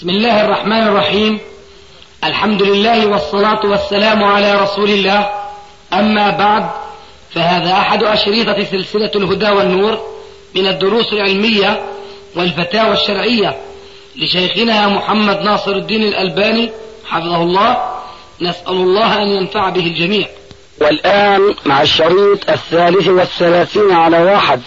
[0.00, 1.38] بسم الله الرحمن الرحيم.
[2.24, 5.30] الحمد لله والصلاة والسلام على رسول الله.
[5.92, 6.70] أما بعد
[7.34, 10.00] فهذا أحد أشريطة سلسلة الهدى والنور
[10.54, 11.84] من الدروس العلمية
[12.36, 13.56] والفتاوى الشرعية
[14.16, 16.70] لشيخنا محمد ناصر الدين الألباني
[17.04, 17.76] حفظه الله.
[18.40, 20.28] نسأل الله أن ينفع به الجميع.
[20.80, 24.60] والآن مع الشريط الثالث والثلاثين على واحد.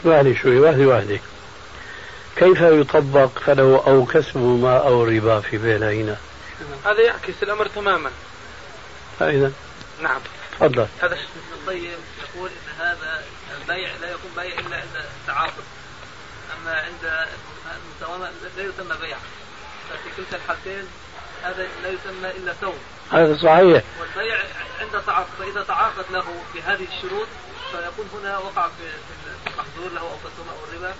[0.00, 1.18] اسمع لي شوي واحدة واحدة
[2.36, 6.16] كيف يطبق فلو أو كسب ما أو ربا في بينهما
[6.84, 8.10] هذا يعكس الأمر تماما.
[9.20, 9.52] إذا
[10.02, 10.20] نعم.
[10.52, 10.86] تفضل.
[11.02, 11.18] هذا
[11.52, 13.24] الطيب يقول إن هذا
[13.60, 15.64] البيع لا يكون بيع إلا عند التعاقد
[16.56, 17.26] أما عند
[17.76, 19.16] المساومه لا يسمى بيع.
[19.90, 20.84] ففي كلتا الحالتين
[21.42, 22.78] هذا لا يسمى إلا سوم
[23.12, 23.82] هذا صحيح.
[24.00, 24.38] والبيع
[24.80, 27.26] عند تعاقد فإذا تعاقد له بهذه الشروط
[27.70, 28.84] فيكون هنا وقع في
[29.46, 30.94] المحظور له أو السوم أو الربا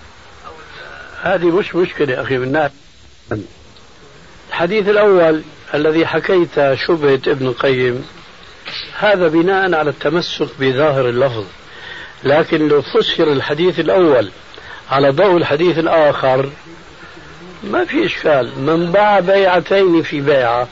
[1.21, 2.71] هذه مش مشكلة أخي بالناس.
[4.49, 5.41] الحديث الأول
[5.73, 8.05] الذي حكيت شبهة ابن القيم
[8.99, 11.45] هذا بناء على التمسك بظاهر اللفظ.
[12.23, 14.29] لكن لو فسر الحديث الأول
[14.91, 16.49] على ضوء الحديث الآخر
[17.63, 18.59] ما في إشكال.
[18.59, 20.67] من باع بيعتين في بيعة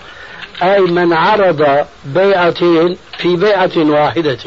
[0.64, 4.38] أي من عرض بيعتين في بيعة واحدة.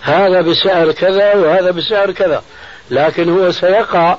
[0.00, 2.42] هذا بسعر كذا وهذا بسعر كذا.
[2.90, 4.18] لكن هو سيقع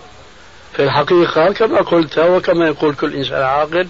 [0.74, 3.88] في الحقيقة كما قلت وكما يقول كل إنسان عاقل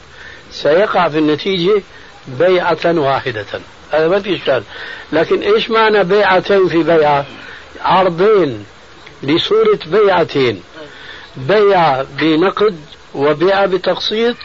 [0.51, 1.81] سيقع في النتيجة
[2.27, 3.45] بيعة واحدة.
[3.91, 4.63] هذا ما في إشكال.
[5.11, 7.25] لكن إيش معنى بيعتين في بيعة؟
[7.81, 8.65] عرضين
[9.23, 10.63] لصورة بيعتين.
[11.37, 12.79] بيع بنقد
[13.15, 14.35] وبيع بتقسيط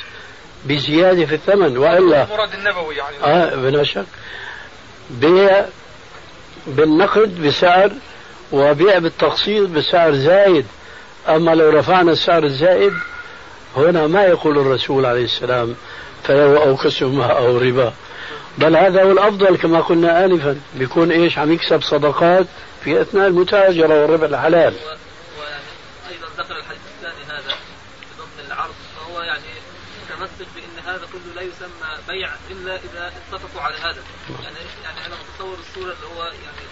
[0.65, 3.17] بزيادة في الثمن وإلا المراد النبوي يعني.
[3.25, 4.07] آه بلا شك.
[5.11, 5.65] بيع
[6.67, 7.91] بالنقد بسعر
[8.53, 10.67] وبيع بالتقسيط بسعر زايد.
[11.29, 12.93] أما لو رفعنا السعر الزائد
[13.77, 15.75] هنا ما يقول الرسول عليه السلام
[16.25, 17.93] فلو أو كسب أو ربا.
[18.59, 22.47] بل هذا هو الأفضل كما قلنا آنفا بيكون إيش؟ عم يكسب صدقات
[22.85, 24.75] في أثناء المتاجرة والربح الحلال.
[26.51, 27.55] الحديث الثاني هذا
[28.47, 29.43] العرض فهو يعني
[30.03, 34.03] متمسك بأن هذا كله لا يسمى بيع إلا إذا اتفقوا على هذا.
[34.43, 36.65] يعني يعني أنا متصور الصورة اللي هو يعني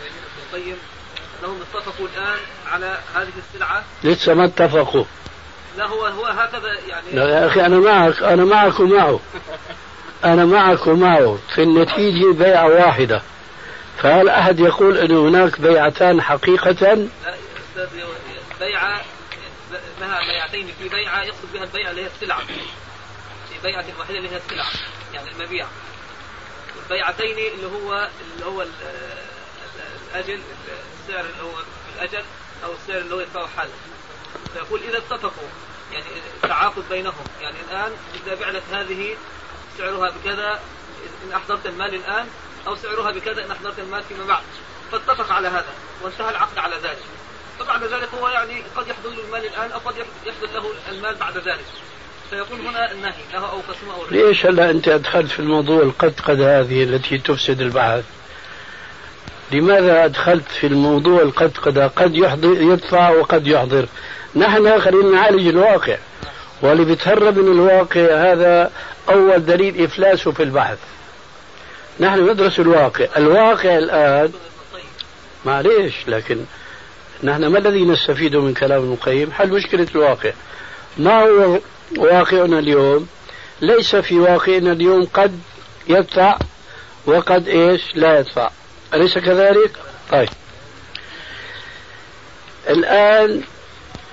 [0.00, 0.76] يبين ابن القيم
[1.42, 5.04] انهم اتفقوا الآن على هذه السلعة؟ لسه ما اتفقوا.
[5.76, 7.10] لا هو هو هكذا يعني.
[7.12, 9.20] لا يا أخي أنا معك أنا معك ومعه
[10.24, 13.22] أنا معك ومعه في النتيجة بيعة واحدة.
[14.02, 17.08] فهل أحد يقول أن هناك بيعتان حقيقة لا
[18.60, 19.00] بيعة
[20.00, 20.66] لها بيعتين.
[20.78, 22.40] في بيعة يقصد بها البيعة اللي هي السلعة.
[23.50, 24.66] في بيعة واحدة اللي هي السلعة
[25.14, 25.66] يعني المبيع.
[26.76, 28.68] والبيعتين اللي هو اللي هو ال-
[30.14, 30.40] الأجل
[31.08, 31.62] السعر اللي هو
[31.96, 32.24] الأجل
[32.64, 33.70] أو السعر اللي هو يدفعه حالا.
[34.54, 35.48] فيقول إذا اتفقوا
[35.92, 36.04] يعني
[36.44, 39.16] التعاقد بينهم يعني الآن إذا بعلت هذه
[39.78, 40.60] سعرها بكذا
[41.24, 42.26] إن أحضرت المال الآن
[42.66, 44.42] أو سعرها بكذا إن أحضرت المال فيما بعد.
[44.92, 47.04] فاتفق على هذا وانتهى العقد على ذلك.
[47.58, 49.94] فبعد ذلك هو يعني قد يحضر له المال الآن أو قد
[50.26, 51.64] يحدث له المال بعد ذلك.
[52.30, 56.20] فيكون هنا النهي له أو قسمه أو الربا ليش هلا أنت أدخلت في الموضوع القد
[56.20, 58.04] قد هذه التي تفسد البحث
[59.52, 63.86] لماذا أدخلت في الموضوع القد قد قد يحضر يدفع وقد يحضر؟
[64.36, 65.96] نحن خلينا نعالج الواقع
[66.62, 68.70] واللي بيتهرب من الواقع هذا
[69.08, 70.78] أول دليل إفلاسه في البحث.
[72.00, 74.32] نحن ندرس الواقع الواقع الآن
[75.44, 76.44] معليش لكن
[77.22, 80.32] نحن ما الذي نستفيد من كلام ابن القيم؟ حل مشكلة الواقع.
[80.96, 81.58] ما هو
[81.98, 83.06] واقعنا اليوم؟
[83.60, 85.40] ليس في واقعنا اليوم قد
[85.88, 86.38] يدفع
[87.06, 88.50] وقد إيش؟ لا يدفع.
[88.94, 89.70] أليس كذلك؟
[90.12, 90.28] طيب.
[92.68, 93.42] الآن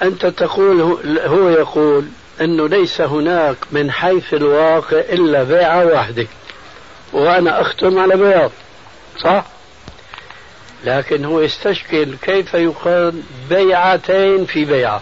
[0.01, 0.81] أنت تقول
[1.25, 2.05] هو يقول
[2.41, 6.27] أنه ليس هناك من حيث الواقع إلا بيعة واحدة
[7.13, 8.51] وأنا أختم على بياض
[9.17, 9.45] صح؟
[10.85, 15.01] لكن هو يستشكل كيف يقال بيعتين في بيعة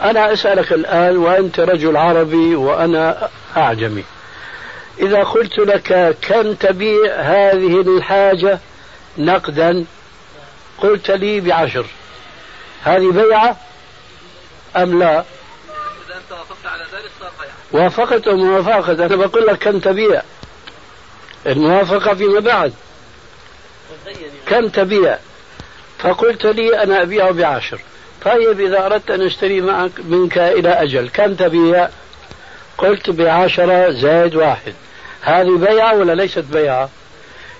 [0.00, 4.04] أنا أسألك الآن وأنت رجل عربي وأنا أعجمي.
[5.00, 8.58] إذا قلت لك كم تبيع هذه الحاجة
[9.18, 9.84] نقدا؟
[10.78, 11.86] قلت لي بعشر.
[12.82, 13.56] هذه بيعة
[14.76, 19.58] أم لا؟ إذا أنت وافقت على ذلك صار بيع وافقت أم وافقت؟ أنا بقول لك
[19.58, 20.22] كم تبيع.
[21.46, 22.72] الموافقة فيما بعد.
[24.46, 25.18] كم تبيع؟
[25.98, 27.80] فقلت لي أنا أبيع بعشر.
[28.24, 31.88] طيب إذا أردت أن أشتري معك منك إلى أجل كم تبيع؟
[32.78, 34.74] قلت بعشرة زائد واحد.
[35.22, 36.88] هذه بيعة ولا ليست بيعة؟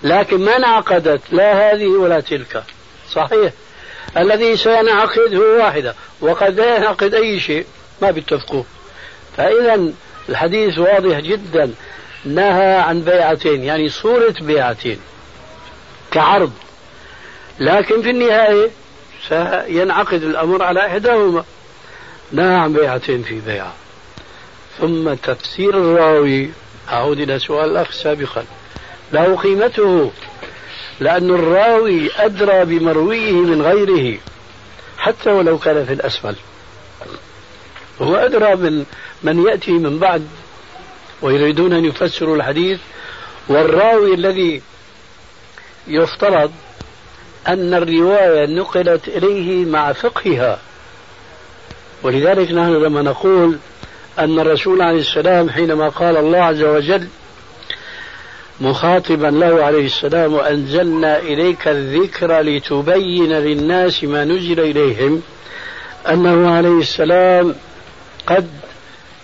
[0.02, 2.62] لكن ما انعقدت لا هذه ولا تلك.
[3.11, 3.52] صحيح.
[4.16, 5.94] الذي سينعقد هو واحدة.
[6.20, 7.66] وقد لا ينعقد أي شيء
[8.02, 8.62] ما بيتفقوا
[9.37, 9.93] فإذا
[10.28, 11.75] الحديث واضح جدا.
[12.25, 14.99] نهى عن بيعتين يعني صورة بيعتين.
[16.10, 16.52] كعرض.
[17.60, 18.70] لكن في النهاية
[19.28, 21.44] سينعقد الأمر على إحداهما.
[22.32, 23.75] نهى عن بيعتين في بيعة.
[24.80, 26.50] ثم تفسير الراوي.
[26.92, 28.44] أعود إلى سؤال الأخ سابقا.
[29.12, 30.10] له قيمته
[31.00, 34.18] لأن الراوي أدرى بمرويه من غيره
[34.98, 36.34] حتى ولو كان في الأسفل.
[38.00, 38.84] هو أدرى من
[39.22, 40.28] من يأتي من بعد
[41.22, 42.80] ويريدون أن يفسروا الحديث.
[43.48, 44.62] والراوي الذي
[45.86, 46.52] يفترض
[47.48, 50.58] أن الرواية نقلت إليه مع فقهها.
[52.02, 53.58] ولذلك نحن لما نقول
[54.19, 57.08] أن الرسول عليه السلام حينما قال الله عز وجل
[58.61, 65.22] مخاطبا له عليه السلام وأنزلنا إليك الذكر لتبين للناس ما نزل إليهم
[66.08, 67.55] أنه عليه السلام
[68.26, 68.49] قد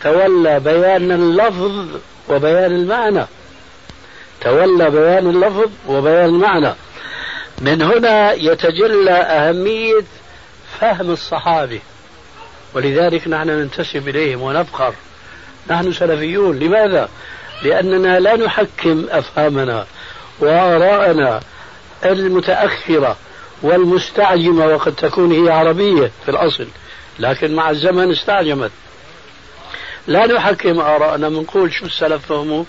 [0.02, 1.86] تولى بيان اللفظ
[2.28, 3.26] وبيان المعنى.
[4.40, 6.74] تولى بيان اللفظ وبيان المعنى.
[7.60, 10.04] من هنا يتجلى أهمية
[10.80, 11.80] فهم الصحابة.
[12.74, 14.94] ولذلك نحن ننتسب إليهم ونفخر
[15.70, 16.58] نحن سلفيون.
[16.58, 17.08] لماذا؟
[17.62, 19.86] لأننا لا نحكم أفهامنا
[20.40, 21.40] وآراءنا
[22.04, 23.16] المتأخرة
[23.62, 26.66] والمستعجمة وقد تكون هي عربية في الأصل
[27.18, 28.70] لكن مع الزمن استعجمت.
[30.06, 31.28] لا نحكم آراءنا.
[31.28, 32.64] بنقول شو السلف فهموا؟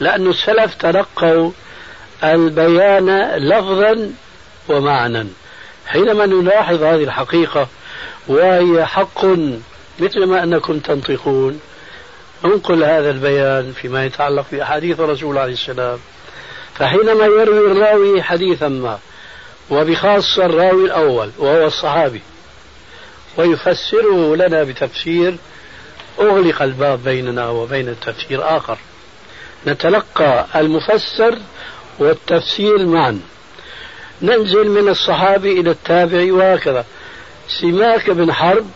[0.00, 1.50] لأن السلف تلقوا
[2.24, 4.10] البيان لفظا
[4.68, 5.26] ومعنى
[5.86, 7.68] حينما نلاحظ هذه الحقيقة
[8.28, 9.24] وهي حق
[10.00, 11.60] مثل ما أنكم تنطقون.
[12.44, 15.98] انقل هذا البيان فيما يتعلق بأحاديث الرسول عليه السلام.
[16.74, 18.98] فحينما يروي الراوي حديثا ما
[19.70, 22.20] وبخاصة الراوي الأول وهو الصحابي
[23.36, 25.36] ويفسره لنا بتفسير
[26.20, 28.78] أغلق الباب بيننا وبين التفسير آخر.
[29.66, 31.38] نتلقى المفسر
[31.98, 33.20] والتفسير معا.
[34.22, 36.84] ننزل من الصحابي إلى التابعي وهكذا.
[37.60, 38.66] سماك بن حرب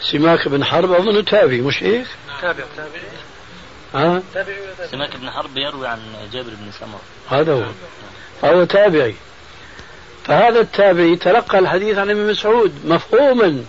[0.00, 2.06] سماك بن حرب أظن تابعي مش هيك؟
[2.40, 3.02] تابع تابعي
[3.94, 4.22] ها؟
[4.90, 5.98] سماك بن حرب يروي عن
[6.32, 6.98] جابر بن سمر
[7.30, 7.64] هذا هو.
[8.42, 9.14] فهو تابعي.
[10.24, 13.64] فهذا التابعي تلقى الحديث عن ابن مسعود مفهوما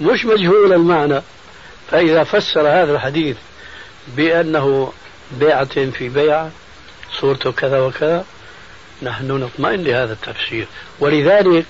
[0.00, 1.22] مش مجهول المعنى.
[1.90, 3.36] فإذا فسر هذا الحديث
[4.16, 4.92] بأنه
[5.30, 6.50] بيعة في بيعة
[7.20, 8.24] صورته كذا وكذا
[9.02, 10.66] نحن نطمئن لهذا التفسير.
[11.00, 11.66] ولذلك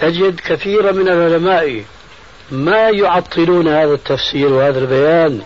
[0.00, 1.84] تجد كثيرا من العلماء
[2.50, 5.42] ما يعطلون هذا التفسير وهذا البيان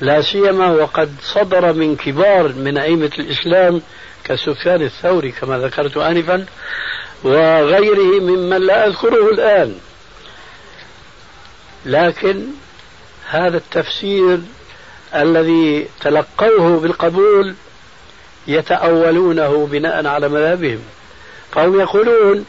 [0.00, 3.82] لا سيما وقد صدر من كبار من أئمة الإسلام
[4.24, 6.46] كسفيان الثوري كما ذكرت آنفا
[7.24, 9.74] وغيره ممن لا أذكره الآن.
[11.86, 12.42] لكن
[13.30, 14.38] هذا التفسير
[15.14, 17.54] الذي تلقوه بالقبول
[18.46, 20.80] يتأولونه بناء على مذهبهم.
[21.52, 22.44] فهم يقولون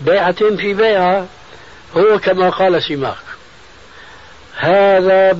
[0.00, 1.26] بيعة في بيعة
[1.96, 3.16] هو كما قال سماك
[4.56, 5.32] هذا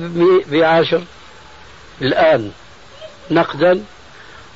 [0.51, 1.01] بعشر
[2.01, 2.51] الآن
[3.31, 3.83] نقدا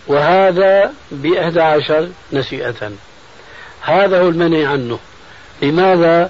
[0.07, 2.91] وهذا بإحدى عشر نسيئة.
[3.81, 5.00] هذا هو المنع عنه.
[5.61, 6.29] لماذا؟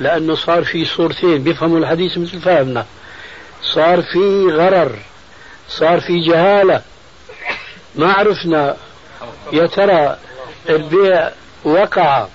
[0.00, 2.86] لأنه صار في صورتين بيفهموا الحديث مثل فهمنا.
[3.62, 4.92] صار في غرر
[5.68, 6.82] صار في جهالة.
[7.94, 8.76] ما عرفنا.
[9.52, 10.16] يا ترى
[10.68, 11.30] البيع
[11.64, 12.26] وقع.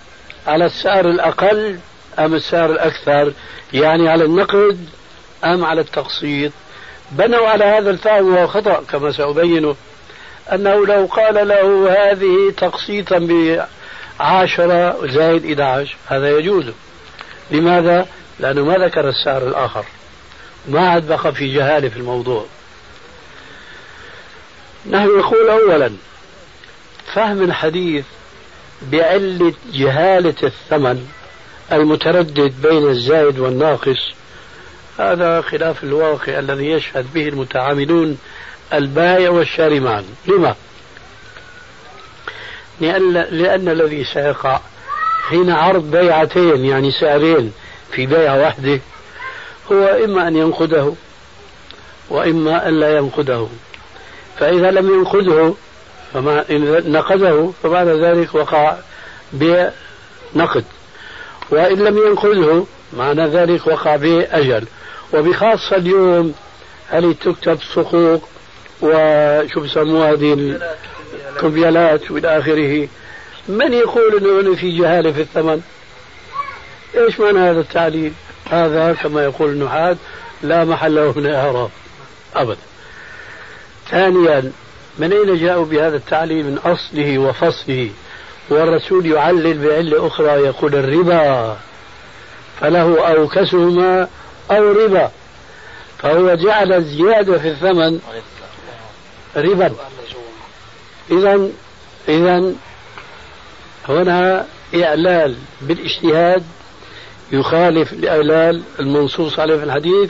[0.48, 1.80] على السعر الأقل
[2.20, 3.34] أم السعر الأكثر؟
[3.74, 4.90] يعني على النقد
[5.44, 6.52] أم على التقسيط؟
[7.12, 9.76] بنوا على هذا الفهم وهو خطأ كما سأبينه.
[10.54, 13.18] أنه لو قال له هذه تقسيطا
[14.20, 16.66] بعشرة زائد 11 هذا يجوز.
[17.52, 18.08] لماذا؟
[18.40, 19.86] لأنه ما ذكر السعر الآخر.
[20.68, 22.46] ما عاد بقى في جهالة في الموضوع.
[24.90, 25.92] نحن نقول أولا
[27.14, 28.06] فهم الحديث
[28.82, 31.08] بعلة جهالة الثمن
[31.72, 34.14] المتردد بين الزائد والناقص.
[35.00, 38.18] هذا خلاف الواقع الذي يشهد به المتعاملون
[38.74, 40.56] البائع والشاري معا لما؟
[42.82, 44.60] لأن, لأن الذي سيقع
[45.30, 47.54] حين عرض بيعتين يعني سعرين
[47.92, 48.80] في بيعة واحدة
[49.72, 50.94] هو إما أن ينقده
[52.10, 53.48] وإما أن لا ينقده.
[54.40, 55.54] فإذا لم ينقده
[56.16, 58.76] إن نقده فبعد ذلك وقع
[59.34, 59.72] بيع
[60.36, 60.64] نقد.
[61.50, 64.66] وإن لم ينقذه معنى ذلك وقع به أجل.
[65.14, 66.34] وبخاصة اليوم
[66.90, 68.24] هل تكتب صكوك
[68.82, 70.60] وشو بسموها هذه
[71.36, 72.88] الكمبيالات وإلى آخره؟
[73.48, 75.62] من يقول إنه في جهالة في الثمن؟
[76.98, 78.14] إيش معنى هذا التعليل؟
[78.50, 79.96] هذا كما يقول النحاة
[80.44, 81.70] لا محل له من الإعراب
[82.36, 82.60] أبدا.
[83.90, 84.52] ثانيا
[85.00, 87.90] من أين جاءوا بهذا التعليم؟ من أصله وفصله.
[88.50, 91.58] والرسول يعلل بعلة أخرى يقول الربا.
[92.60, 94.08] فله أو كسهما
[94.52, 95.12] أو ربا.
[95.98, 98.00] فهو جعل الزيادة في الثمن
[99.36, 99.76] ربا.
[101.12, 101.50] إذا
[102.10, 102.54] إذا
[103.90, 106.44] هنا إعلال بالاجتهاد
[107.32, 110.10] يخالف الإعلال المنصوص عليه في الحديث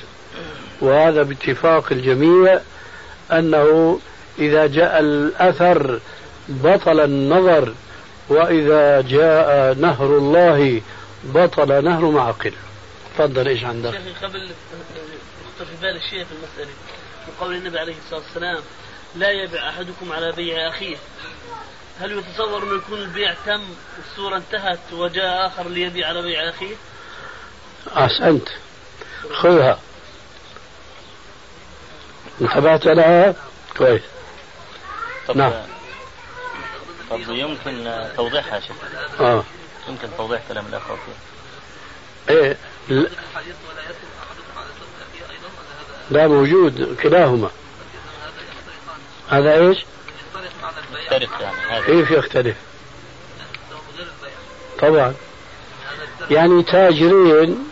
[0.81, 2.59] وهذا باتفاق الجميع
[3.31, 3.99] أنه
[4.39, 5.99] إذا جاء الأثر
[6.49, 7.73] بطل النظر
[8.29, 10.81] وإذا جاء نهر الله
[11.23, 12.53] بطل نهر معقل.
[13.17, 16.75] تفضل إيش عندك؟ شيخي قبل يخطر في بال الشيء في المسألة
[17.27, 18.63] وقول النبي عليه الصلاة والسلام
[19.15, 20.97] لا يبع أحدكم على بيع أخيه.
[22.01, 23.61] هل يتصور أنه يكون البيع تم
[23.97, 26.75] والصورة انتهت وجاء آخر ليبيع على بيع أخيه؟
[27.97, 28.49] أحسنت
[29.33, 29.79] خذها.
[32.41, 33.35] انتبهت لها؟
[33.77, 34.01] كويس.
[35.27, 35.51] طب نعم.
[37.09, 38.75] طب يمكن توضيحها يا شيخ.
[39.19, 39.43] آه.
[39.89, 41.13] يمكن توضيح كلام فيه.
[42.29, 42.57] إيه
[42.89, 43.09] لا,
[46.09, 47.49] لا موجود كلاهما.
[49.29, 49.85] هذا إيش؟
[50.93, 51.85] يختلف يعني هذا.
[51.85, 52.57] كيف يختلف؟
[54.79, 55.13] طبعا.
[56.31, 57.67] يعني تاجرين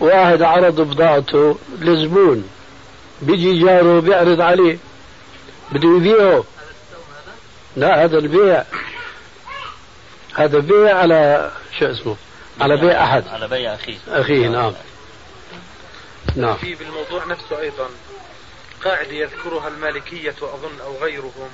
[0.00, 2.48] واحد عرض بضاعته لزبون
[3.22, 4.78] بيجي جاره بيعرض عليه
[5.72, 6.44] بده يبيعه.
[7.76, 8.64] لا هذا البيع
[10.34, 12.16] هذا بيع على شو اسمه؟
[12.60, 13.28] على بيع أحد.
[13.28, 13.98] على بيع أخيه.
[14.08, 14.72] أخيه نعم.
[16.36, 16.54] نعم.
[16.54, 17.88] في بالموضوع نفسه أيضا
[18.84, 21.50] قاعدة يذكرها المالكية أظن أو غيرهم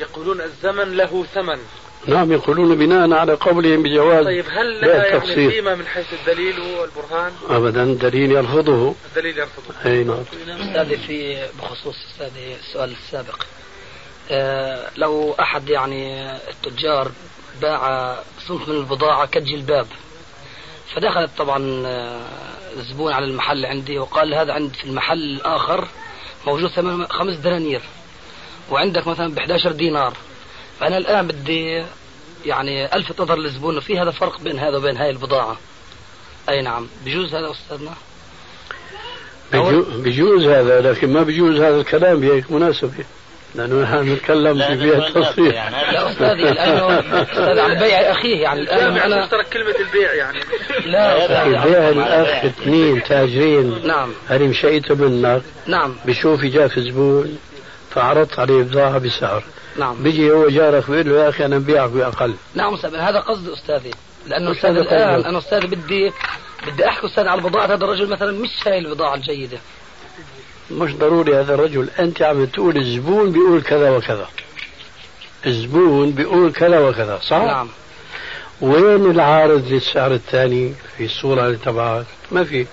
[0.00, 1.58] يقولون الزمن له ثمن.
[2.06, 5.48] نعم يقولون بناء على قولهم بجواز طيب هل لها يعني.
[5.48, 10.24] قيمة من حيث الدليل والبرهان أبدا دليل يرفضه الدليل يرفضه أي نعم.
[10.48, 13.42] أستاذي في بخصوص أستاذي السؤال السابق.
[14.96, 17.10] لو أحد يعني التجار
[17.62, 18.16] باع
[18.48, 19.86] صنف من البضاعة كالجلباب
[20.94, 22.20] فدخلت طبعا آه،
[22.76, 25.88] زبون على المحل عندي وقال هذا عند في المحل الآخر
[26.46, 27.82] موجود ثمن خمس دنانير
[28.70, 30.12] وعندك مثلا ب 11 دينار.
[30.80, 31.84] فأنا الآن بدي
[32.44, 35.56] يعني ألفت نظر للزبون في هذا فرق بين هذا وبين هاي البضاعة.
[36.48, 36.86] أي نعم.
[37.04, 37.94] بجوز هذا أستاذنا؟
[40.02, 43.04] بيجوز هذا لكن ما بيجوز هذا الكلام بهيك مناسبة.
[43.54, 48.42] لأنه نحن نتكلم في آخر التصريح يعني لا هذا أستاذي لأنه أستاذ على بيع أخيه
[48.42, 50.38] يعني الآن جامع أنا مشترك كلمة البيع يعني.
[50.86, 53.86] لا بيع الأخ اثنين تاجرين.
[53.86, 54.12] نعم.
[54.30, 55.42] أنا مشيته منك.
[55.66, 55.94] نعم.
[56.04, 57.38] بشوف جاك زبون
[57.90, 59.44] فعرضت عليه بضاعة بسعر.
[59.76, 60.02] نعم.
[60.02, 62.34] بيجي هو جارك بيقول له يا أخي أنا ببيعك بأقل.
[62.54, 63.90] نعم أستاذ هذا قصدي أستاذ هذا
[64.26, 66.12] الآن قصدك؟ أنا أستاذ بدي
[66.66, 69.58] بدي أحكي أستاذ على بضاعة هذا الرجل مثلا مش هاي البضاعة الجيدة.
[70.70, 71.90] مش ضروري هذا الرجل.
[71.98, 74.28] أنت عم تقول الزبون بيقول كذا وكذا.
[75.46, 77.68] الزبون بيقول كذا وكذا صح؟ نعم.
[78.60, 82.66] وين العارض للسعر الثاني؟ في الصورة اللي تبعك؟ ما في.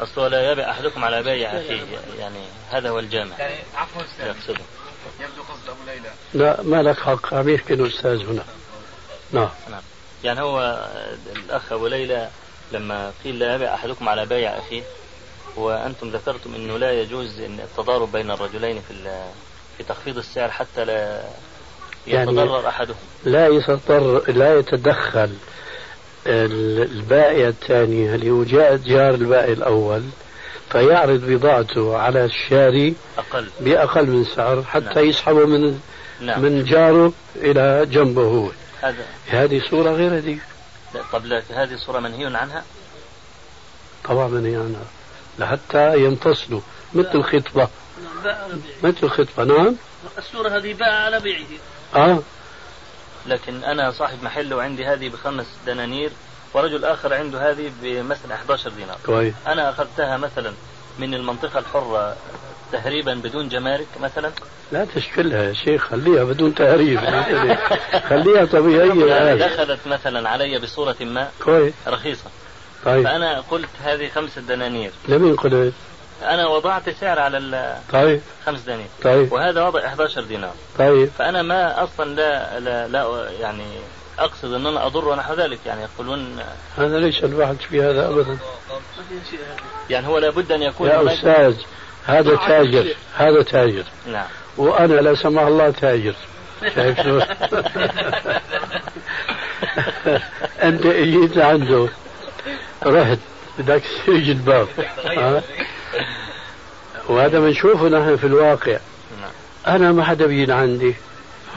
[0.00, 1.82] أصله لا يبيع أحدكم على بيع أخيه
[2.18, 3.38] يعني هذا هو الجامع.
[3.38, 4.26] يعني عفوا أستاذ.
[4.26, 4.64] يقصده.
[5.20, 6.10] يبدو قصد أبو ليلى.
[6.34, 7.34] لا ما لك حق.
[7.34, 8.44] عم يحكي الأستاذ هنا.
[9.32, 9.48] نعم.
[10.24, 10.86] يعني هو
[11.36, 12.28] الأخ أبو ليلى
[12.72, 14.82] لما قيل لا يبيع أحدكم على بيع أخيه
[15.56, 18.94] وأنتم ذكرتم أنه لا يجوز أن التضارب بين الرجلين في
[19.76, 21.22] في تخفيض السعر حتى لا
[22.06, 22.96] يعني- يتضرر أحدهم.
[23.24, 25.30] لا يتضر لا يتدخل
[26.26, 28.14] ال- البائع الثاني.
[28.14, 30.02] اللي هو جاء جار البائع الأول؟
[30.70, 33.48] فيعرض بضاعته على الشاري أقل.
[33.60, 35.04] بأقل من سعر حتى نعم.
[35.04, 35.80] يسحبه من
[36.20, 36.42] نعم.
[36.42, 38.22] من جاره إلى جنبه.
[38.22, 38.50] هو
[38.82, 40.38] هذا هذه صورة غير هذه
[40.94, 42.64] لا، طب هذه صورة منهي عنها؟
[44.04, 44.84] طبعا من عنها.
[45.38, 46.60] لحتى ينفصلوا
[46.94, 47.68] مثل الخطبة.
[48.24, 48.48] بيعه.
[48.82, 49.76] مثل الخطبة نعم.
[50.18, 51.46] الصورة هذه باع على بيعه.
[51.94, 52.18] آه.
[53.26, 56.10] لكن أنا صاحب محل وعندي هذه بخمس دنانير
[56.54, 58.98] ورجل آخر عنده هذه بمثلا 11 دينار.
[59.06, 59.34] كويس.
[59.46, 60.52] أنا أخذتها مثلا
[60.98, 62.16] من المنطقة الحرة
[62.72, 64.30] تهريبا بدون جمارك مثلا.
[64.72, 67.00] لا تشكلها يا شيخ خليها بدون تهريب.
[68.10, 69.34] خليها طبيعية.
[69.34, 71.74] دخلت مثلا علي بصورة ما كويس.
[71.86, 72.30] رخيصة.
[72.86, 73.04] طيب.
[73.04, 74.90] فأنا قلت هذه خمسة دنانير.
[75.08, 75.72] لمين قلت
[76.22, 78.20] أنا وضعت سعر على الخمس طيب.
[78.66, 78.86] دنانير.
[79.02, 79.32] طيب.
[79.32, 80.54] وهذا وضع 11 دينار.
[80.78, 81.10] طيب.
[81.18, 83.64] فأنا ما أصلا لا لا, لا يعني
[84.18, 85.58] أقصد أن أنا أضر ونحو ذلك.
[85.66, 86.38] يعني يقولون
[86.78, 88.38] هذا ليس البحث في هذا أبدا.
[89.90, 91.54] يعني هو لابد أن يكون يا أستاذ
[92.06, 93.84] هذا تاجر هذا تاجر.
[94.06, 94.26] نعم.
[94.56, 96.14] وأنا لا سمح الله تاجر.
[96.74, 97.00] شايف؟
[100.62, 101.88] أنت إجيت لعنده
[102.82, 103.18] رحت
[103.58, 104.68] بدك تصير جلباب
[105.04, 105.42] ها؟
[107.08, 108.78] وهذا بنشوفه نحن في الواقع.
[109.66, 110.94] أنا ما حدا بيجي عندي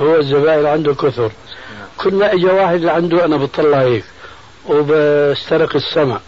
[0.01, 1.31] هو الزبائن عنده كثر.
[1.97, 4.03] كل ما اجى واحد عنده أنا بطلع هيك.
[4.65, 6.19] وبسترق السمع.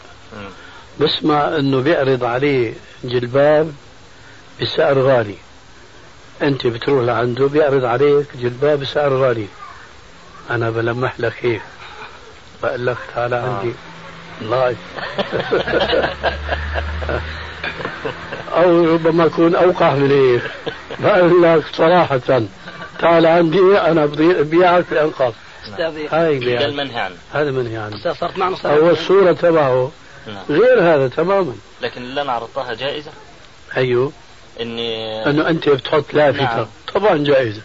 [0.99, 3.73] بسمع إنه بيعرض عليه جلباب
[4.61, 5.35] بسعر غالي.
[6.41, 9.47] أنت بتروح لعنده بيعرض عليك جلباب بسعر غالي.
[10.49, 11.61] أنا بلمح لك هيك.
[12.63, 13.73] بقول لك تعال عندي.
[14.49, 14.77] لايف
[18.55, 20.41] أو ربما أكون اوقع من هيك
[20.99, 22.41] بقول لك صراحة.
[22.99, 25.33] تعال عندي أنا ببيعك بانقاذ
[25.65, 26.65] استاذي هاي بيعك.
[26.65, 29.91] المنهي عنه هذا منهي عنه أستاذ صارت معنا هو الصورة تبعه.
[30.27, 30.43] نعم.
[30.49, 31.55] غير هذا تماما.
[31.81, 33.11] لكن اللي أنا عرضتها جائزة؟
[33.77, 34.11] أيوه.
[34.61, 36.65] إني أنه أنت بتحط لافتة نعم.
[36.93, 37.61] طبعا جائزة.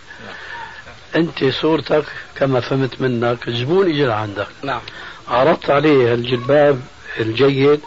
[1.16, 2.04] أنت صورتك
[2.36, 4.80] كما فهمت منك الزبون اجى لعندك نعم.
[5.28, 6.80] عرضت عليه الجلباب
[7.20, 7.80] الجيد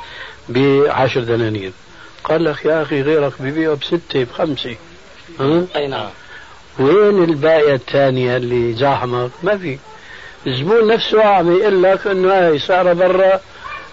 [0.49, 1.71] بعشر دنانير.
[2.23, 4.75] قال لك يا أخي غيرك ببيعه بستة بخمسة.
[5.39, 6.09] ها؟ أي نعم.
[6.79, 9.77] وين الباقية الثانية اللي زاحمك؟ ما في.
[10.47, 13.39] الزبون نفسه عم يقول لك إنه هاي سعرها برا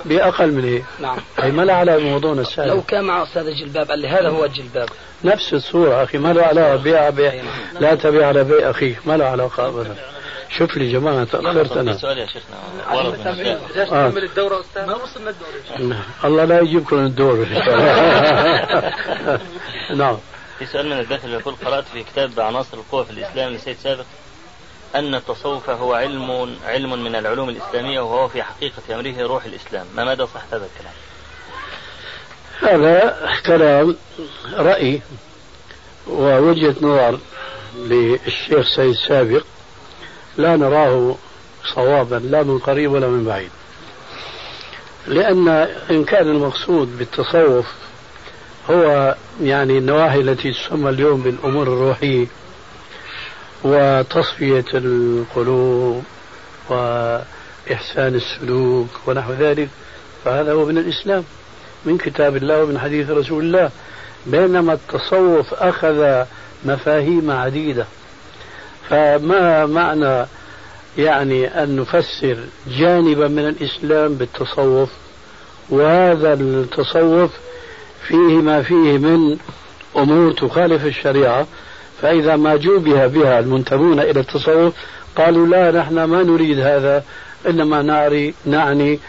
[0.05, 0.85] بأقل من هيك.
[1.01, 1.19] نعم.
[1.39, 4.45] هي ما لها علاقة بموضوعنا لو السابق كان مع أستاذ الجلباب قال لي هذا هو
[4.45, 4.89] الجلباب.
[5.25, 7.33] نفس الصورة أخي ما له علاقة بيع بيع
[7.81, 9.97] لا تبيع على بيع أخيك ما له علاقة أبدا.
[10.51, 11.97] شوف لي جماعة تأخرت أنا.
[11.97, 12.57] سؤال يا شيخنا.
[12.93, 13.27] ورد
[13.93, 14.09] آه.
[14.09, 17.47] نكمل الدورة أستاذ؟ ما وصلنا الدوري الله لا يجيبكم الدور
[19.97, 20.19] نعم.
[20.59, 24.05] في سؤال من الداخل يقول قرأت في كتاب عناصر القوة في الإسلام لسيد سابق
[24.95, 29.87] أن التصوف هو علم علم من العلوم الإسلامية وهو في حقيقة أمره روح الإسلام.
[29.97, 30.95] ما مدى صحة هذا الكلام؟
[32.61, 33.97] هذا كلام
[34.55, 35.01] رأي
[36.07, 37.19] ووجهة نظر
[37.77, 39.45] للشيخ سيد سابق.
[40.39, 41.15] لا نراه
[41.75, 43.51] صوابا لا من قريب ولا من بعيد.
[45.07, 45.49] لأن
[45.91, 47.67] إن كان المقصود بالتصوف
[48.71, 52.27] هو يعني النواحي التي تسمى اليوم بالأمور الروحية
[53.65, 56.05] وتصفية القلوب
[56.69, 59.69] وإحسان السلوك ونحو ذلك.
[60.25, 61.25] فهذا هو من الإسلام
[61.85, 63.71] من كتاب الله ومن حديث رسول الله.
[64.27, 66.25] بينما التصوف أخذ
[66.65, 67.87] مفاهيم عديدة
[68.89, 70.27] فما معنى
[70.99, 72.39] يعني أن نفسر
[72.79, 74.91] جانبا من الإسلام بالتصوف
[75.71, 77.31] وهذا التصوف
[78.09, 79.39] فيه ما فيه من
[79.97, 81.47] أمور تخالف الشريعة
[82.03, 84.75] فإذا ما جوبها بها المنتمون إلى التصوف
[85.17, 87.05] قالوا لا نحن ما نريد هذا
[87.49, 89.01] إنما نعري نعني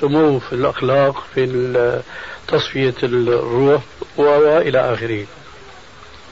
[0.00, 2.02] سمو في الأخلاق في
[2.48, 3.82] تصفية الروح
[4.16, 5.26] وإلى آخره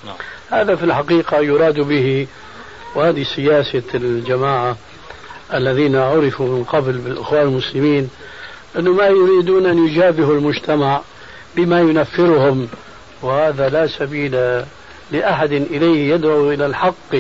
[0.05, 0.15] نعم.
[0.51, 2.27] هذا في الحقيقة يراد به
[2.95, 4.77] وهذه سياسة الجماعة
[5.55, 8.11] الذين عرفوا من قبل بالإخوان المسلمين
[8.79, 11.01] أنه ما يريدون أن يجابهوا المجتمع
[11.57, 12.69] بما ينفرهم
[13.23, 14.63] وهذا لا سبيل
[15.13, 17.17] لأحد إليه يدعو إلى الحق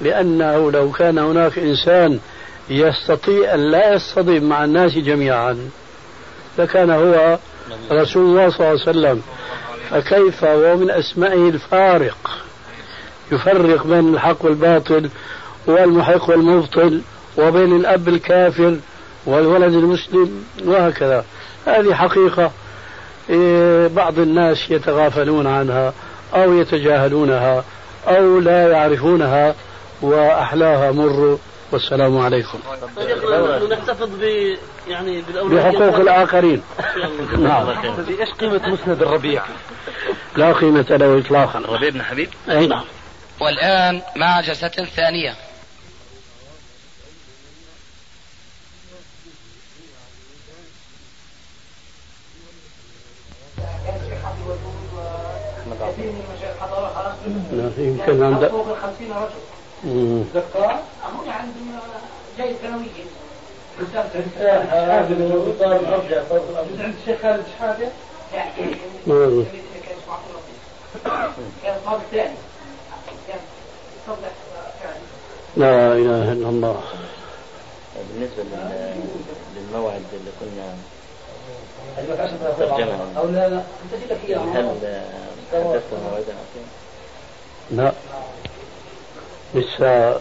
[0.00, 2.18] لأنه لو كان هناك إنسان
[2.70, 5.70] يستطيع أن لا يصطدم مع الناس جميعا
[6.58, 7.38] لكان هو
[7.92, 9.22] رسول الله صلى الله عليه وسلم
[9.90, 12.43] فكيف ومن أسمائه الفارق؟
[13.32, 15.08] يفرق بين الحق والباطل
[15.66, 17.00] والمحق والمبطل
[17.38, 18.76] وبين الأب الكافر
[19.26, 21.24] والولد المسلم وهكذا.
[21.66, 22.50] هذه حقيقة
[23.30, 25.92] إيه، بعض الناس يتغافلون عنها
[26.34, 27.64] أو يتجاهلونها
[28.06, 29.54] أو لا يعرفونها
[30.02, 31.38] وأحلاها مر.
[31.72, 32.58] والسلام عليكم.
[33.70, 34.54] نحتفظ ب
[34.88, 36.62] يعني بحقوق الآخرين.
[37.38, 37.68] نعم.
[38.20, 39.42] إيش قيمة مسند الربيع؟
[40.36, 41.58] لا قيمة له إطلاقا.
[41.58, 42.84] ربيع بن حبيب؟ أي نعم.
[43.40, 45.34] والآن مع جلسة ثانية
[57.52, 60.24] لا، يمكن عند فوق ال 50 رجل.
[60.34, 60.72] دكتور
[61.04, 61.78] هم عندهم
[62.36, 62.88] جيد ثانوية
[66.80, 67.88] عند الشيخ خالد شحاتة
[69.06, 69.44] مم.
[71.62, 72.34] كان الطالب الثاني كان
[75.56, 76.80] لا إله إلا الله.
[78.12, 79.00] بالنسبة لل-
[79.56, 80.76] للموعد اللي كنا
[82.58, 83.56] ترجمة أو لا لا.
[83.56, 84.38] أنت لك إياه.
[84.38, 84.68] هل
[85.52, 86.34] حدثت موعدا؟
[87.70, 87.92] لا.
[89.54, 90.20] لسه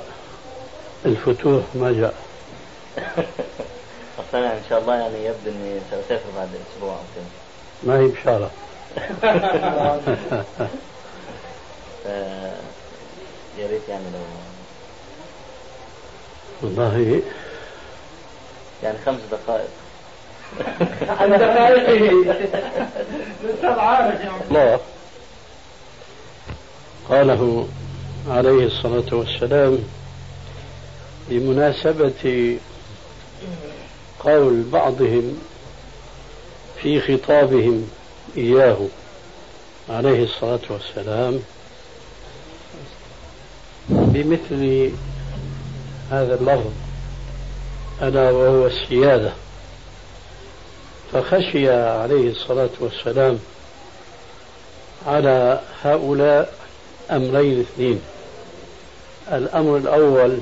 [1.05, 2.13] الفتوح ما جاء.
[4.19, 7.25] أصل أنا إن شاء الله يعني يبدو إني سأسافر بعد أسبوع أو كذا.
[7.83, 8.51] ما هي بشارة.
[12.03, 12.07] ف
[13.57, 14.19] يا ريت يعني لو
[16.61, 17.21] والله.
[18.83, 19.67] يعني خمس دقائق.
[21.09, 22.09] عن دقائقه
[23.43, 24.79] الاستاذ عارف يا الله
[27.09, 27.67] قاله
[28.29, 29.79] عليه الصلاة والسلام
[31.29, 32.57] بمناسبة
[34.19, 35.37] قول بعضهم
[36.81, 37.89] في خطابهم
[38.37, 38.77] إياه
[39.89, 41.39] عليه الصلاة والسلام
[43.89, 44.91] بمثل
[46.11, 46.71] هذا اللفظ
[48.01, 49.31] ألا وهو السيادة.
[51.13, 53.39] فخشي عليه الصلاة والسلام
[55.07, 56.53] على هؤلاء
[57.11, 58.01] أمرين اثنين.
[59.31, 60.37] الأمر الأول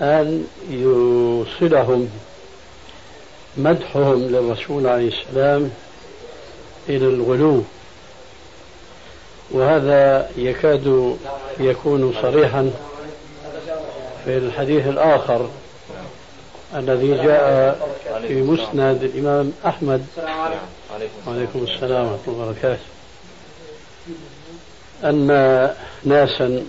[0.00, 2.08] أن يوصلهم
[3.56, 5.70] مدحهم للرسول عليه السلام
[6.88, 7.62] إلى الغلو.
[9.52, 11.16] وهذا يكاد
[11.60, 12.70] يكون صريحا
[14.24, 15.48] في الحديث الآخر
[16.76, 17.78] الذي جاء
[18.28, 20.04] في مسند الإمام أحمد.
[21.26, 22.78] وعليكم السلام ورحمة الله وبركاته.
[25.04, 25.26] أن
[26.04, 26.62] ناسا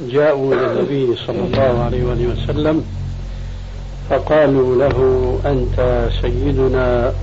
[0.00, 2.84] جاءوا إلى النبي صلى الله عليه وآله وسلم
[4.10, 4.98] فقالوا له
[5.46, 7.14] أنت سيدنا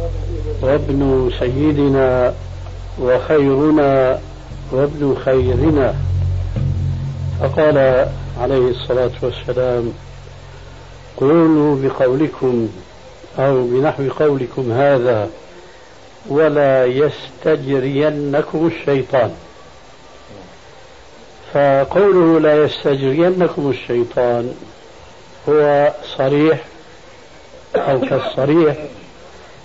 [0.62, 2.34] وابن سيدنا
[3.00, 4.20] وخيرنا
[4.72, 5.96] وابن خيرنا.
[7.40, 8.08] فقال
[8.42, 9.94] عليه الصلاة والسلام
[11.18, 12.70] قولوا بقولكم
[13.40, 15.30] أو بنحو قولكم هذا
[16.30, 19.32] ولا يستجرينكم الشيطان.
[21.54, 24.54] فقوله لا يستجرينكم الشيطان
[25.50, 26.66] هو صريح
[27.76, 28.76] أو كالصريح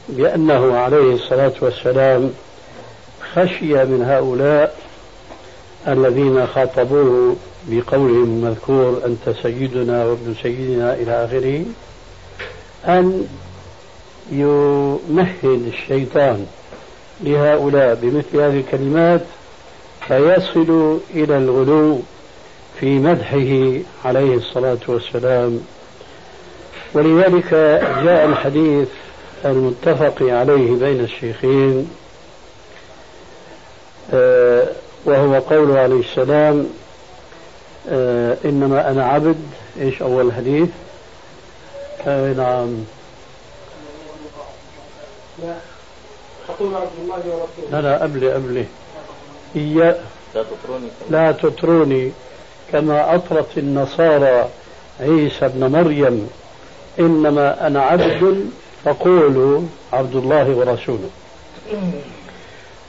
[0.09, 2.33] بأنه عليه الصلاة والسلام
[3.35, 4.77] خشي من هؤلاء
[5.89, 7.37] الذين خاطبوه
[7.69, 11.65] بقولهم المذكور أنت سيدنا وابن سيدنا إلى آخره
[12.87, 13.27] أن
[14.33, 16.47] يمهد الشيطان
[17.21, 19.21] لهؤلاء بمثل هذه الكلمات
[20.09, 22.01] فيصل إلى الغلو
[22.81, 25.61] في مدحه عليه الصلاة والسلام.
[26.95, 27.51] ولذلك
[28.05, 28.89] جاء الحديث
[29.45, 31.91] المتفق عليه بين الشيخين
[34.13, 34.67] آه،
[35.07, 36.67] وهو قوله عليه السلام
[37.89, 39.37] آه، إنما أنا عبد
[39.81, 40.69] إيش أول الحديث
[42.07, 42.85] آه، نعم.
[45.43, 45.55] لا.
[47.81, 48.65] لا قبلي قبلي.
[49.57, 50.01] إيا.
[50.35, 50.89] لا تطروني.
[51.11, 52.13] لا تطروني.
[52.73, 54.49] كما أطرت النصارى
[55.01, 56.31] عيسى ابن مريم
[56.99, 58.51] إنما أنا عبد
[58.85, 61.11] فقولوا عبد الله ورسوله.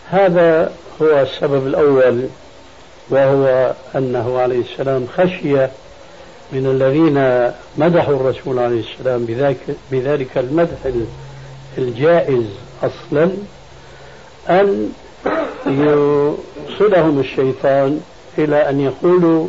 [0.09, 2.27] هذا هو السبب الأول
[3.09, 5.67] وهو أنه عليه السلام خشي
[6.51, 9.57] من الذين مدحوا الرسول عليه السلام بذلك,
[9.91, 10.77] بذلك المدح
[11.77, 12.45] الجائز
[12.83, 13.31] أصلا
[14.49, 14.91] أن
[15.65, 18.01] يوصلهم الشيطان
[18.37, 19.47] إلى أن يقولوا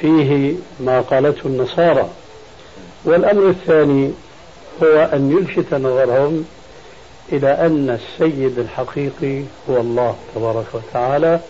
[0.00, 2.08] فيه ما قالته النصارى.
[3.04, 4.10] والأمر الثاني
[4.82, 6.44] هو أن يلفت نظرهم
[7.32, 11.40] إلى أن السيد الحقيقي هو الله تبارك وتعالى.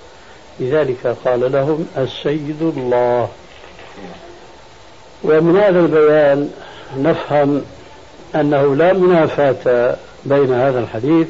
[0.61, 3.29] لذلك قال لهم السيد الله.
[5.25, 6.51] ومن هذا البيان
[6.99, 7.65] نفهم
[8.35, 11.29] أنه لا منافاة بين هذا الحديث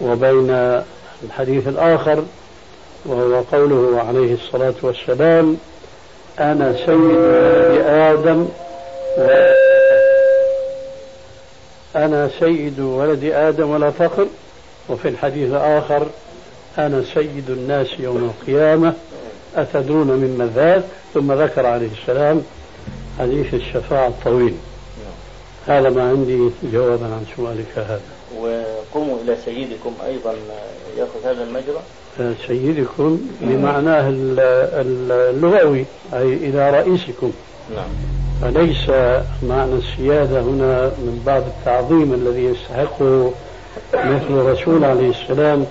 [0.00, 0.82] وبين
[1.24, 2.24] الحديث الآخر
[3.06, 5.56] وهو قوله عليه الصلاة والسلام
[6.40, 8.48] أنا سيد آدم
[9.18, 9.69] و
[11.96, 14.26] أنا سيد ولد آدم ولا فخر
[14.88, 16.06] وفي الحديث الآخر
[16.78, 18.94] أنا سيد الناس يوم القيامة
[19.56, 22.42] أتدرون مما ذاك ثم ذكر عليه السلام
[23.18, 24.54] حديث الشفاعة الطويل.
[25.66, 28.00] هذا ما عندي جوابا عن سؤالك هذا.
[28.38, 30.34] وقوموا إلى سيدكم أيضا
[30.98, 31.80] يأخذ هذا المجرى؟
[32.46, 37.32] سيدكم بمعناه اللغوي أي إلى رئيسكم.
[37.76, 37.88] نعم.
[38.42, 38.88] فليس
[39.42, 43.32] معنى السيادة هنا من باب التعظيم الذي يستحقه
[43.94, 45.66] مثل الرسول عليه السلام؟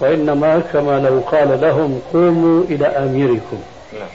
[0.00, 3.60] وإنما كما لو قال لهم قوموا إلى أميركم.
[3.92, 4.08] نعم.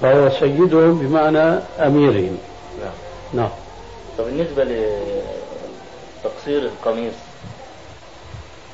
[0.00, 2.38] فهو سيدهم بمعنى أميرهم.
[2.80, 2.92] نعم.
[3.34, 3.50] نعم.
[4.18, 4.64] طب بالنسبة
[6.24, 7.14] لتقصير القميص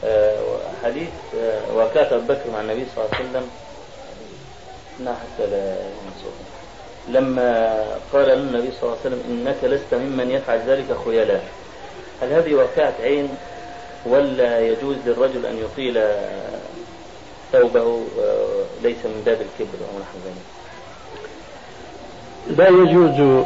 [0.05, 0.37] آه،
[0.85, 1.09] حديث
[1.41, 3.47] آه، وكاة أبو بكر مع النبي صلى الله عليه وسلم
[5.05, 6.33] لا حتى لا ينسوه
[7.09, 11.45] لما قال له النبي صلى الله عليه وسلم إنك لست ممن يفعل ذلك خيلاء
[12.23, 13.29] هل هذه وكاة عين
[14.07, 16.03] ولا يجوز للرجل أن يطيل
[17.53, 18.01] ثوبه
[18.83, 20.43] ليس من باب الكبر أو نحو ذلك؟
[22.59, 23.45] لا يجوز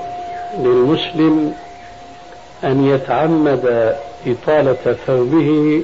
[0.58, 1.54] للمسلم
[2.64, 5.82] أن يتعمد إطالة ثوبه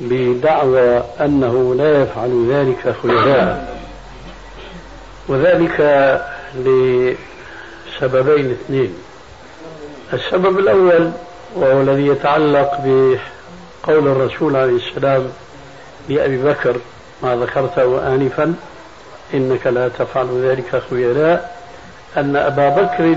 [0.00, 3.74] بدعوى أنه لا يفعل ذلك خيلاء
[5.28, 5.80] وذلك
[6.56, 8.94] لسببين اثنين.
[10.12, 11.10] السبب الأول
[11.56, 15.28] وهو الذي يتعلق بقول الرسول عليه السلام
[16.08, 16.76] لأبي بكر
[17.22, 18.54] ما ذكرته آنفا
[19.34, 21.56] إنك لا تفعل ذلك خيلاء
[22.16, 23.16] أن أبا بكر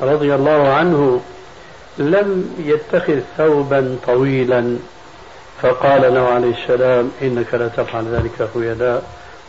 [0.00, 1.20] رضي الله عنه
[1.98, 4.76] لم يتخذ ثوبا طويلا
[5.62, 9.02] فقال له عليه السلام إنك لا تفعل ذلك خيلاء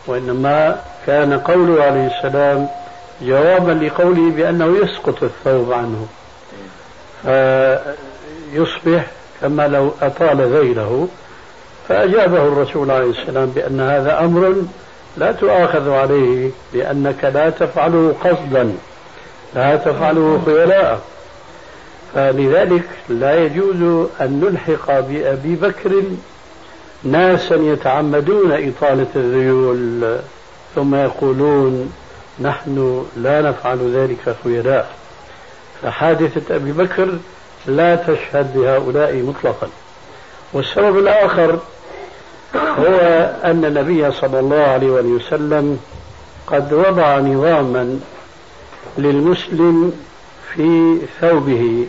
[0.06, 2.68] وإنما كان قوله عليه السلام
[3.22, 6.06] جوابا لقوله بأنه يسقط الثوب عنه.
[7.22, 9.06] فيصبح
[9.40, 11.08] كما لو أطال ذيله.
[11.88, 14.54] فأجابه الرسول عليه السلام بأن هذا أمر
[15.16, 18.72] لا تؤاخذ عليه لأنك لا تفعله قصدا
[19.54, 21.00] لا تفعله خيلاء.
[22.14, 26.02] فلذلك لا يجوز أن نلحق بأبي بكر
[27.04, 30.16] ناسا يتعمدون إطالة الذيول
[30.74, 31.92] ثم يقولون
[32.40, 34.90] نحن لا نفعل ذلك خيلاء
[35.82, 37.18] فحادثة أبي بكر
[37.66, 39.68] لا تشهد بهؤلاء مطلقا.
[40.52, 41.58] والسبب الآخر
[42.54, 42.98] هو
[43.44, 45.80] أن النبي صلى الله عليه وسلم
[46.46, 48.00] قد وضع نظاما
[48.98, 49.92] للمسلم
[50.54, 51.86] في ثوبه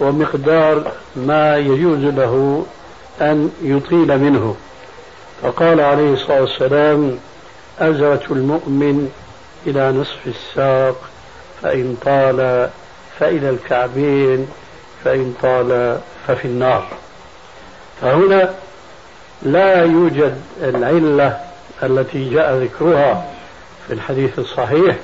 [0.00, 2.66] ومقدار ما يجوز له
[3.20, 4.56] أن يطيل منه.
[5.42, 7.18] فقال عليه الصلاة والسلام
[7.78, 9.10] أزرة المؤمن
[9.66, 10.96] إلى نصف الساق
[11.62, 12.70] فإن طال
[13.20, 14.48] فإلى الكعبين
[15.04, 16.88] فإن طال ففي النار.
[18.00, 18.54] فهنا
[19.42, 21.40] لا يوجد العلة
[21.82, 23.30] التي جاء ذكرها
[23.86, 24.96] في الحديث الصحيح.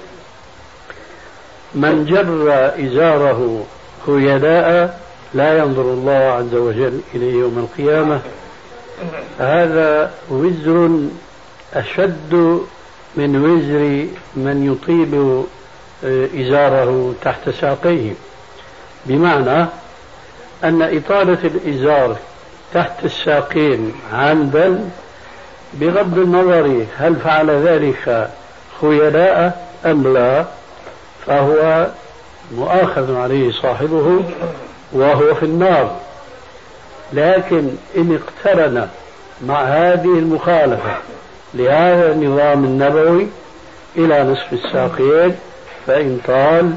[1.75, 2.51] من جر
[2.87, 3.66] إزاره
[4.07, 5.01] خيلاء
[5.35, 8.20] لا ينظر الله عز وجل إليه يوم القيامة.
[9.38, 10.90] هذا وزر
[11.75, 12.61] أشد
[13.16, 15.44] من وزر من يطيل
[16.05, 18.12] آه، إزاره تحت ساقيه.
[19.07, 19.66] بمعنى
[20.64, 22.16] أن إطالة الإزار
[22.75, 24.90] تحت الساقين عمدا
[25.73, 28.31] بغض النظر هل فعل ذلك
[28.81, 30.44] خيلاء أم لا
[31.27, 31.87] فهو
[32.55, 34.23] مؤاخذ عليه صاحبه
[34.92, 35.96] وهو في النار.
[37.12, 38.88] لكن إن اقترن
[39.46, 40.96] مع هذه المخالفة
[41.55, 43.27] لهذا النظام النبوي
[43.97, 45.37] إلى نصف الساقين
[45.87, 46.75] فإن طال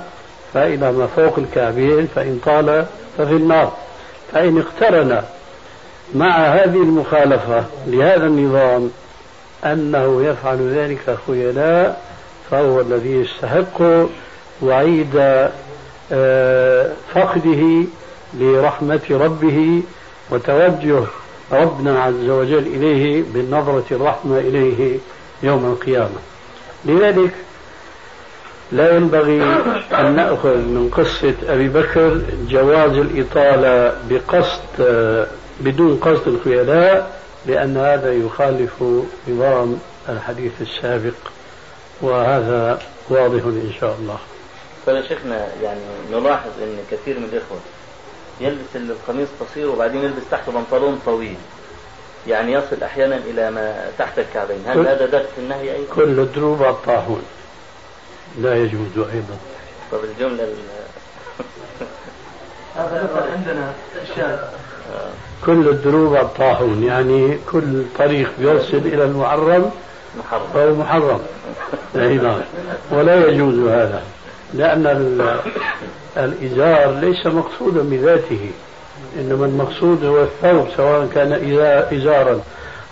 [0.54, 2.86] فإلى ما فوق الكعبين فإن طال
[3.18, 3.74] ففي النار.
[4.34, 5.24] فإن اقترن
[6.16, 8.92] مع هذه المخالفة لهذا النظام
[9.66, 12.02] أنه يفعل ذلك خيلاء
[12.52, 13.82] فهو الذي يستحق
[14.62, 15.16] وعيد
[16.12, 17.84] آه، فقده
[18.34, 19.82] لرحمة ربه
[20.32, 21.04] وتوجه
[21.52, 24.98] ربنا عز وجل إليه بالنظرة الرحمة إليه
[25.44, 26.20] يوم القيامة.
[26.86, 27.32] لذلك
[28.72, 29.44] لا ينبغي
[29.94, 34.62] أن نأخذ من قصة أبي بكر جواز الإطالة بقصد
[35.60, 38.84] بدون قصد الخيلاء لأن هذا يخالف
[39.28, 39.80] نظام
[40.10, 41.14] الحديث السابق
[42.02, 42.80] وهذا
[43.10, 44.18] واضح إن شاء الله.
[44.86, 45.80] فيا شيخنا يعني
[46.12, 47.58] نلاحظ أن كثير من الإخوة
[48.40, 51.38] يلبس القميص قصير وبعدين يلبس تحته بنطلون طويل.
[52.28, 54.64] يعني يصل أحيانا إلى ما تحت الكعبين.
[54.68, 57.24] هل هذا داخل في النهي أيضا؟ كل الدروب عالطاحون
[58.40, 59.38] لا يجوز أيضا.
[59.92, 60.44] طب الجملة
[62.76, 64.38] هذا عندنا بالشام
[65.46, 69.72] كل الدروب عالطاحون يعني كل طريق بيوصل إلى المحرم
[70.20, 70.48] محرم.
[70.54, 71.20] فهو محرم.
[71.96, 72.42] نعم.
[72.92, 74.04] ولا يجوز هذا.
[74.54, 74.86] لأن
[76.18, 78.52] الإزار ليس مقصودا بذاته.
[79.20, 81.34] إنما المقصود هو الثوب سواء كان
[81.94, 82.42] إزارا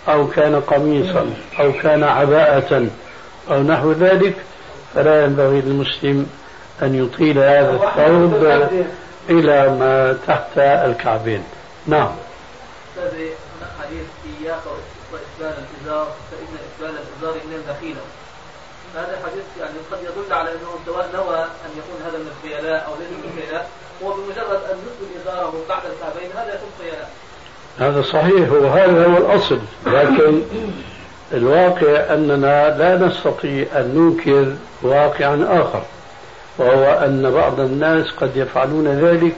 [0.08, 2.86] أو كان قميصا أو كان عباءة
[3.50, 4.36] أو نحو ذلك
[4.94, 6.26] فلا ينبغي للمسلم
[6.82, 8.68] أن يطيل هذا الثوب
[9.30, 11.42] إلى ما تحت الكعبين.
[11.86, 12.10] نعم.
[13.80, 14.06] حديث
[14.42, 14.60] إياك
[15.12, 18.00] وإسبال الإزار فإن إسبال الإزار من الدخيلة
[18.94, 22.92] هذا الحديث يعني قد يدل على أنه سواء نوى أن يكون هذا من الخيلاء أو
[23.00, 23.68] ليس من الخيلاء
[24.02, 27.10] هو بمجرد أن نسبل ازاره بعد الكعبين هذا يكون خيلاء.
[27.78, 30.42] هذا صحيح وهذا هو الأصل لكن
[31.32, 35.82] الواقع أننا لا نستطيع أن ننكر واقعا آخر
[36.58, 39.32] وهو أن بعض الناس قد يفعلون ذلك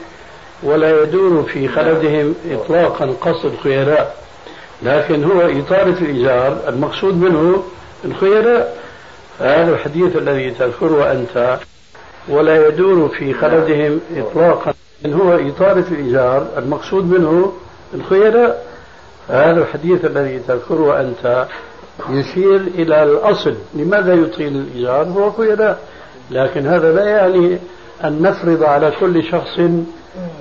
[0.62, 4.16] ولا يدور في خلدهم اطلاقا قصد الخيلاء
[4.82, 7.64] لكن هو إطالة الإزار المقصود منه
[8.04, 8.83] الخيلاء
[9.40, 11.58] هذا الحديث الذي تذكره أنت
[12.28, 14.74] ولا يدور في خلدهم إطلاقا.
[15.04, 17.52] إن هو إطالة الإيجار المقصود منه
[17.94, 18.66] الخيلاء
[19.28, 21.46] هذا الحديث الذي تذكره أنت
[22.10, 23.54] يشير إلى الأصل.
[23.74, 25.78] لماذا يطيل الإيجار هو خيلاء
[26.30, 27.58] لكن هذا لا يعني
[28.04, 29.58] أن نفرض على كل شخص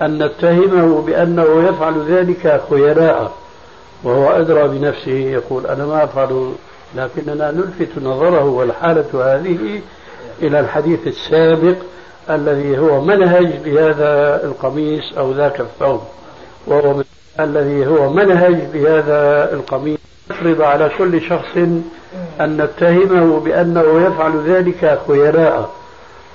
[0.01, 3.31] أن نتهمه بأنه يفعل ذلك خيلاء
[4.03, 6.53] وهو أدرى بنفسه يقول أنا ما أفعل
[6.95, 9.81] لكننا نلفت نظره والحالة هذه
[10.41, 11.75] إلى الحديث السابق
[12.29, 16.01] الذي هو منهج لهذا القميص أو ذاك الثوب
[16.67, 17.03] وهو من
[17.39, 19.99] الذي هو منهج لهذا القميص.
[20.31, 21.57] نفرض على كل شخص
[22.41, 25.69] أن نتهمه بأنه يفعل ذلك خيلاء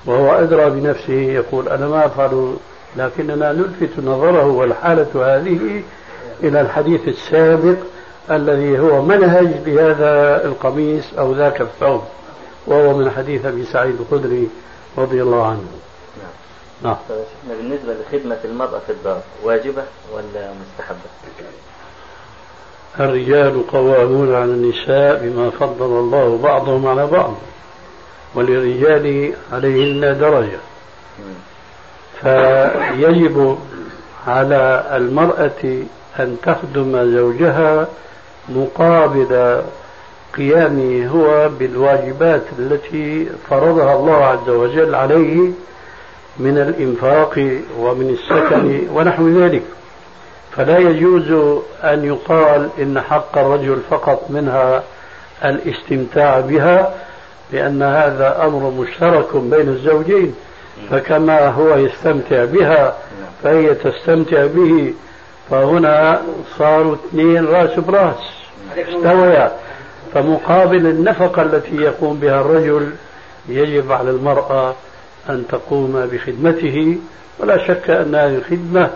[0.07, 2.55] وهو أدرى بنفسه يقول أنا ما أفعل
[2.97, 5.83] لكننا نلفت نظره والحالة هذه
[6.43, 7.77] إلى الحديث السابق
[8.31, 12.03] الذي هو منهج لهذا القميص أو ذاك الثوب
[12.67, 14.49] وهو من حديث أبي سعيد الخدري
[14.99, 15.65] رضي الله عنه.
[16.83, 16.97] نعم.
[17.49, 19.83] بالنسبة لخدمة المرأة في الدار واجبة
[20.15, 20.99] ولا مستحبة؟
[23.01, 27.35] الرجال قوامون على النساء بما فضل الله بعضهم على بعض
[28.35, 30.59] وللرجال عليهن درجة.
[32.21, 33.59] فيجب
[34.27, 35.83] على المرأة
[36.21, 37.89] أن تخدم زوجها
[38.49, 39.63] مقابل
[40.37, 45.51] قيامه هو بالواجبات التي فرضها الله عز وجل عليه
[46.39, 49.63] من الإنفاق ومن السكن ونحو ذلك.
[50.57, 54.83] فلا يجوز أن يقال إن حق الرجل فقط منها
[55.45, 56.95] الاستمتاع بها
[57.53, 60.35] لأن هذا أمر مشترك بين الزوجين.
[60.91, 62.95] فكما هو يستمتع بها
[63.43, 64.95] فهي تستمتع به
[65.51, 66.23] فهنا
[66.59, 68.31] صاروا اثنين راس براس.
[68.77, 69.53] استويا
[70.15, 72.93] فمقابل النفقة التي يقوم بها الرجل
[73.49, 74.75] يجب على المرأة
[75.29, 76.97] أن تقوم بخدمته.
[77.39, 78.91] ولا شك أن هذه الخدمة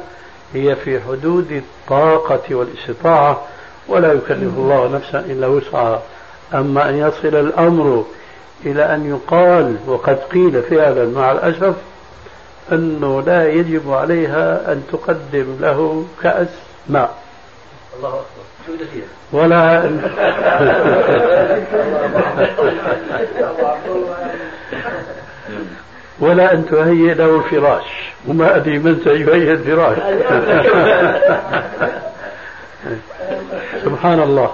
[0.55, 3.43] هي في حدود الطاقة والاستطاعة
[3.88, 6.03] ولا يكلف الله نفسا إلا وسعها.
[6.55, 8.05] أما أن يصل الأمر
[8.67, 11.75] إلى أن يقال وقد قيل فعلا مع الأسف
[12.72, 16.48] أنه لا يجب عليها أن تقدم له كأس
[16.88, 17.14] ماء.
[17.96, 18.22] الله أكبر.
[19.33, 19.83] ولا
[26.20, 27.85] ولا أن تهيئ له فراش.
[28.29, 29.98] وما أدري من سيهيئ الفراش
[33.85, 34.53] سبحان الله.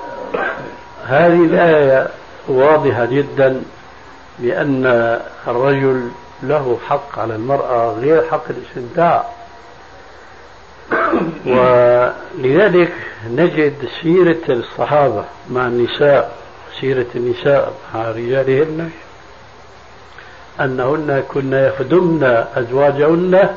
[1.06, 2.08] هذه الآية
[2.48, 3.62] واضحة جدا
[4.38, 4.86] بأن
[5.46, 6.08] الرجل
[6.42, 9.24] له حق على المرأة غير حق الاستمتاع.
[11.46, 12.92] ولذلك
[13.26, 16.38] نجد سيرة الصحابة مع النساء
[16.80, 18.90] سيرة النساء مع رجالهن
[20.60, 23.56] أنهن كن يخدمن أزواجهن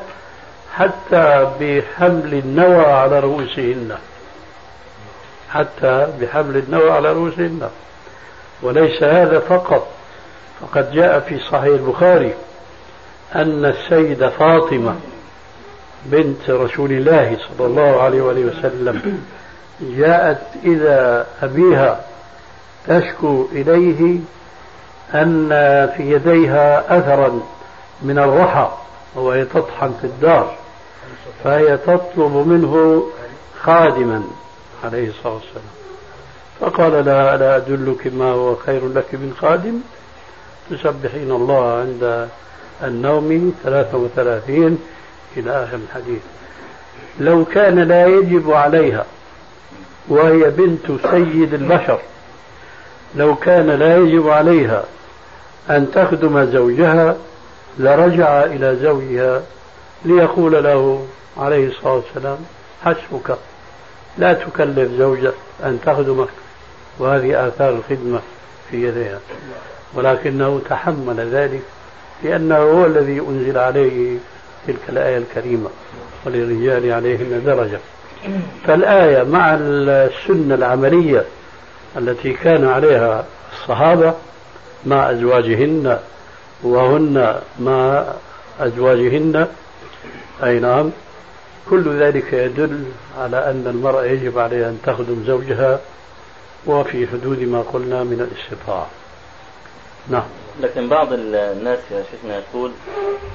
[0.73, 3.97] حتى بحمل النوى على رؤوسهن.
[5.49, 7.69] حتى بحمل النوى على رؤوسهن.
[8.61, 9.87] وليس هذا فقط
[10.61, 12.33] فقد جاء في صحيح البخاري.
[13.35, 14.95] أن السيدة فاطمة
[16.05, 19.23] بنت رسول الله صلى الله عليه وآله وسلم
[19.81, 22.01] جاءت إلى أبيها
[22.87, 24.19] تشكو إليه
[25.13, 25.49] أن
[25.97, 27.41] في يديها أثرا
[28.01, 28.71] من الرحى
[29.15, 30.55] وهي تطحن في الدار
[31.43, 33.03] فهي تطلب منه
[33.61, 34.23] خادما
[34.83, 35.71] عليه الصلاة والسلام.
[36.59, 39.79] فقال لها ألا أدلك ما هو خير لك من خادم؟
[40.69, 42.29] تسبحين الله عند
[42.83, 44.79] النوم ثلاثة وثلاثين
[45.37, 46.21] إلى آخر الحديث.
[47.19, 49.05] لو كان لا يجب عليها
[50.07, 51.99] وهي بنت سيد البشر
[53.15, 54.83] لو كان لا يجب عليها
[55.69, 57.15] أن تخدم زوجها
[57.79, 59.41] لرجع إلى زوجها
[60.05, 61.05] ليقول له
[61.37, 62.37] عليه الصلاة والسلام
[62.83, 63.37] حسبك
[64.17, 66.29] لا تكلف زوجك أن تخدمك
[66.99, 68.19] وهذه آثار الخدمة
[68.71, 69.19] في يديها.
[69.93, 71.61] ولكنه تحمل ذلك
[72.23, 74.17] لأنه هو الذي أنزل عليه
[74.67, 75.69] تلك الآية الكريمة
[76.25, 77.79] وللرجال عليهن درجة.
[78.67, 81.25] فالآية مع السنة العملية
[81.97, 84.13] التي كان عليها الصحابة
[84.85, 85.99] مع أزواجهن
[86.63, 88.03] وهن مع
[88.59, 89.47] أزواجهن
[90.43, 90.89] أي نعم
[91.69, 92.83] كل ذلك يدل
[93.19, 95.79] على أن المرأة يجب عليها أن تخدم زوجها
[96.65, 98.87] وفي حدود ما قلنا من الاستطاعة.
[100.09, 100.23] نعم.
[100.59, 102.71] لكن بعض الناس يا شيخنا يقول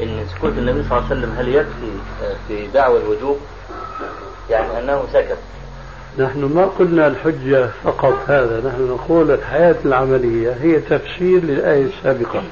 [0.03, 1.91] إن سكوت النبي صلى الله عليه وسلم هل يكفي
[2.49, 3.39] في دعوى الوجوب؟
[4.51, 5.39] يعني أنه سكت.
[6.19, 12.43] نحن ما قلنا الحجة فقط هذا، نحن نقول الحياة العملية هي تفسير للآية السابقة.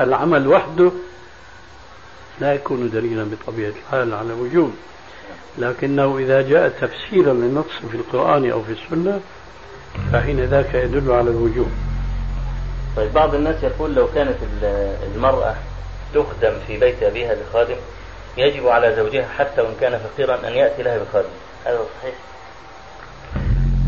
[0.00, 0.90] العمل وحده
[2.40, 4.72] لا يكون دليلا بطبيعة الحال على الوجوب
[5.58, 9.20] لكنه إذا جاء تفسيرا للنص في القرآن أو في السنة
[10.12, 11.68] فحين ذاك يدل على الوجوب
[12.96, 14.36] طيب بعض الناس يقول لو كانت
[15.14, 15.54] المرأة
[16.14, 17.76] تخدم في بيت أبيها بخادم
[18.36, 21.28] يجب على زوجها حتى وإن كان فقيرا أن يأتي لها بخادم.
[21.64, 22.14] هذا صحيح؟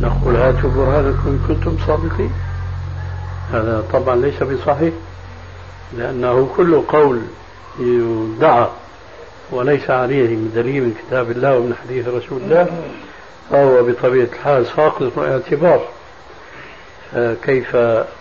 [0.01, 2.32] نقول هاتوا برهانكم كنتم صادقين.
[3.53, 4.94] هذا طبعا ليس بصحيح
[5.98, 7.22] لأنه كل قول
[7.80, 8.68] يدعى
[9.51, 12.66] وليس عليه من دليل من كتاب الله ومن حديث رسول الله.
[13.51, 15.88] فهو بطبيعة الحال ساقط اعتبار.
[17.44, 17.74] كيف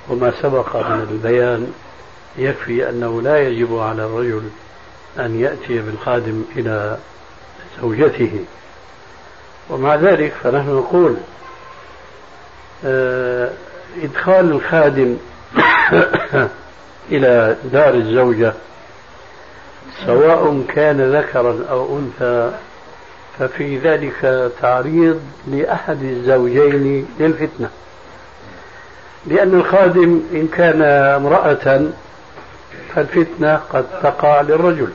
[0.09, 1.73] وما سبق من البيان
[2.37, 4.49] يكفي أنه لا يجب على الرجل
[5.19, 6.97] أن يأتي بالخادم إلى
[7.81, 8.45] زوجته.
[9.69, 11.15] ومع ذلك فنحن نقول
[12.85, 13.49] آه،
[14.03, 15.17] إدخال الخادم
[17.11, 18.53] إلى دار الزوجة
[20.05, 22.51] سواء كان ذكرا أو أنثى
[23.39, 27.69] ففي ذلك تعريض لأحد الزوجين للفتنة.
[29.27, 30.81] لأن الخادم إن كان
[31.15, 31.81] امرأة
[32.95, 34.89] فالفتنة قد تقع للرجل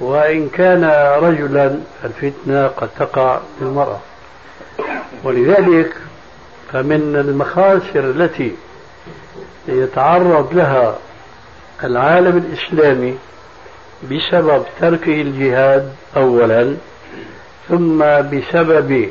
[0.00, 0.84] وإن كان
[1.22, 3.98] رجلا فالفتنة قد تقع للمرأة.
[5.24, 5.96] ولذلك
[6.72, 8.52] فمن المخاسر التي
[9.68, 10.98] يتعرض لها
[11.84, 13.18] العالم الإسلامي
[14.10, 16.76] بسبب تركه الجهاد أولا
[17.68, 19.08] ثم بسبب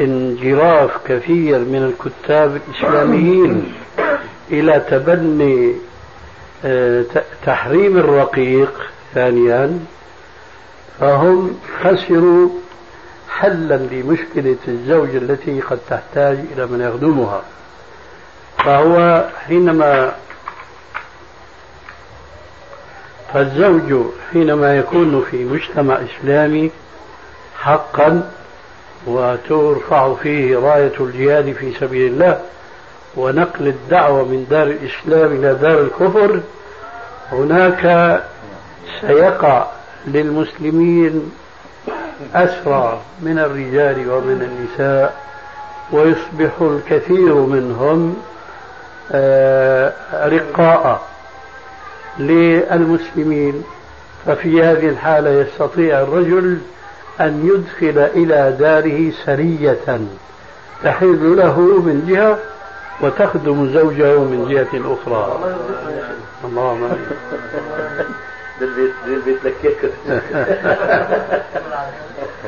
[0.00, 3.72] انجراف كثير من الكتاب الإسلاميين
[4.50, 5.74] إلى تبني
[6.64, 7.04] آه،
[7.46, 8.72] تحريم الرقيق
[9.14, 9.78] ثانيا
[11.00, 12.48] فهم خسروا
[13.30, 17.42] حلا لمشكلة الزوجة التي قد تحتاج إلى من يخدمها.
[18.58, 20.12] فهو حينما
[23.34, 26.70] فالزوج حينما يكون في مجتمع إسلامي
[27.58, 28.30] حقا
[29.06, 32.40] وترفع فيه راية الجهاد في سبيل الله
[33.16, 36.40] ونقل الدعوة من دار الإسلام إلى دار الكفر
[37.32, 38.22] هناك
[39.00, 39.66] سيقع
[40.06, 41.32] للمسلمين
[42.34, 45.14] أسرع من الرجال ومن النساء
[45.92, 48.16] ويصبح الكثير منهم
[49.12, 49.92] آه،
[50.28, 51.02] رقاء
[52.18, 53.64] للمسلمين.
[54.26, 56.58] ففي هذه الحالة يستطيع الرجل
[57.20, 60.00] أن يدخل إلى داره سرية
[60.84, 62.38] تحل له من جهة
[63.00, 65.38] وتخدم زوجه من جهة أخرى.
[66.44, 66.88] اللهم
[68.60, 69.92] بالبيت لكيك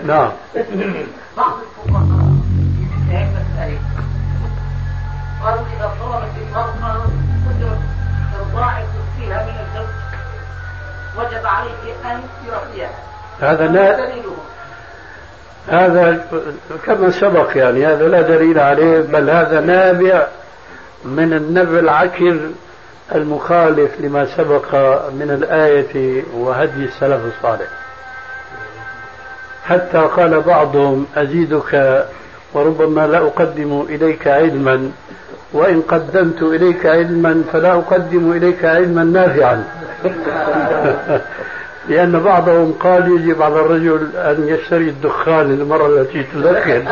[0.07, 0.33] نعم
[1.37, 2.33] بعض الفقهاء
[3.09, 3.79] في مسألة
[5.43, 7.07] قالوا إذا طلبت المرأة
[7.49, 7.79] قدرة
[8.41, 8.83] إرضاع
[9.19, 9.95] فيها من الزوج
[11.19, 12.91] وجب عليه أن يعطيها
[13.41, 14.13] هذا لا
[15.69, 16.25] هذا
[16.87, 20.27] كما سبق يعني هذا لا دليل عليه بل هذا نابع
[21.05, 22.39] من النبع العكر
[23.15, 24.75] المخالف لما سبق
[25.11, 27.69] من الآية وهدي السلف الصالح.
[29.65, 32.05] حتى قال بعضهم أزيدك
[32.55, 34.91] وربما لا أقدم إليك علما
[35.53, 39.65] وإن قدمت إليك علما فلا أقدم إليك علما نافعا.
[41.89, 46.89] لأن بعضهم قال يجب على الرجل أن يشتري الدخان للمرأة التي تدخن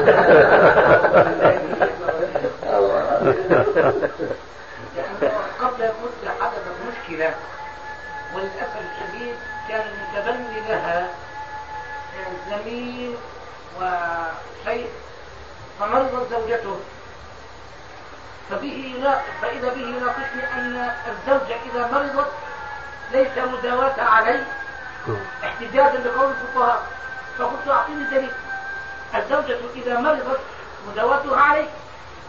[5.61, 7.34] قبل مدة حدثت مشكلة
[8.34, 9.34] وللأسف الشديد
[9.68, 11.09] كان المتبني لها
[12.51, 13.14] زميل
[13.80, 14.86] وشيخ
[15.80, 16.76] فمرضت زوجته.
[18.51, 18.95] فبه
[19.43, 22.30] فإذا به يناقشني أن الزوجة إذا مرضت
[23.12, 24.45] ليس مداواة عليه.
[25.45, 26.83] احتجاجا لقول الفقهاء.
[27.39, 28.31] فقلت أعطيني دليل.
[29.15, 30.41] الزوجة إذا مرضت
[30.91, 31.69] مداواتها عليه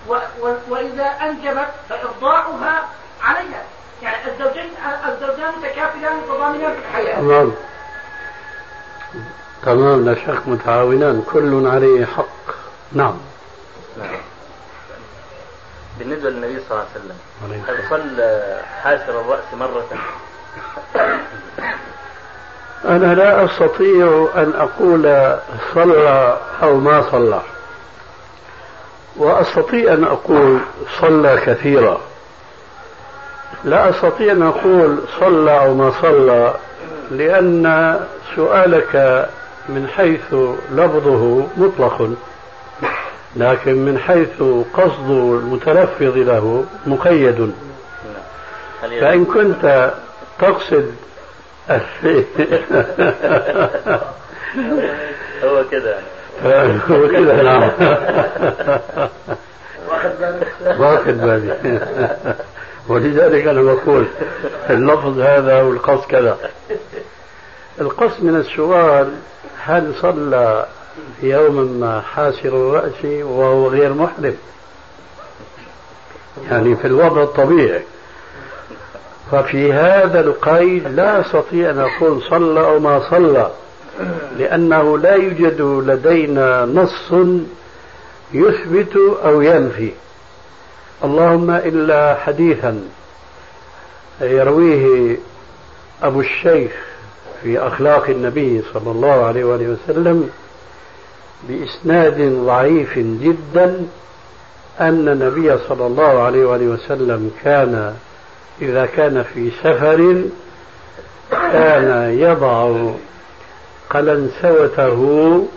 [0.07, 2.89] و و وإذا أنجبت فإرضاعها
[3.23, 3.63] عليها.
[4.01, 4.69] يعني الزوجين
[5.07, 7.19] الزوجان متكافلان متضامنان في الحياة.
[7.19, 7.53] تمام.
[9.63, 10.05] تمام.
[10.05, 11.23] لا شك متعاونان.
[11.31, 12.55] كل عليه حق.
[12.91, 13.17] نعم.
[15.99, 17.17] بالنسبة للنبي صلى الله عليه وسلم
[17.67, 19.85] هل صلى حاسر الرأس مرة؟
[22.85, 25.35] أنا لا أستطيع أن أقول
[25.73, 27.41] صلى أو ما صلى.
[29.17, 30.59] وأستطيع أن أقول
[30.99, 32.01] صلى كثيرا.
[33.63, 36.53] لا أستطيع أن أقول صلى أو ما صلى
[37.11, 37.99] لأن
[38.35, 39.25] سؤالك
[39.69, 40.33] من حيث
[40.71, 42.09] لفظه مطلق.
[43.35, 47.53] لكن من حيث قصد المتلفظ له مقيد.
[48.81, 49.93] فإن كنت
[50.39, 50.95] تقصد
[55.43, 55.99] هو كده
[56.89, 57.71] هو كده نعم.
[60.79, 61.55] واخد بالي؟
[62.87, 64.05] ولذلك أنا بقول
[64.69, 66.37] اللفظ هذا والقص كذا.
[67.81, 69.11] القص من السؤال
[69.63, 70.65] هل صلى
[71.21, 74.35] في يوم ما حاسر الرأس وهو غير محرم؟
[76.51, 77.83] يعني في الوضع الطبيعي.
[79.31, 83.51] ففي هذا القيد لا استطيع أن أقول صلى أو ما صلى
[84.37, 87.13] لأنه لا يوجد لدينا نص
[88.33, 89.91] يثبت أو ينفي.
[91.03, 92.81] اللهم إلا حديثا
[94.21, 95.17] يرويه
[96.03, 96.71] أبو الشيخ
[97.43, 100.29] في أخلاق النبي صلى الله عليه وآله وسلم
[101.49, 103.85] بإسناد ضعيف جدا
[104.79, 107.95] أن النبي صلى الله عليه وآله وسلم كان
[108.61, 110.23] إذا كان في سفر
[111.31, 112.91] كان يضع
[113.89, 115.47] قلنسوته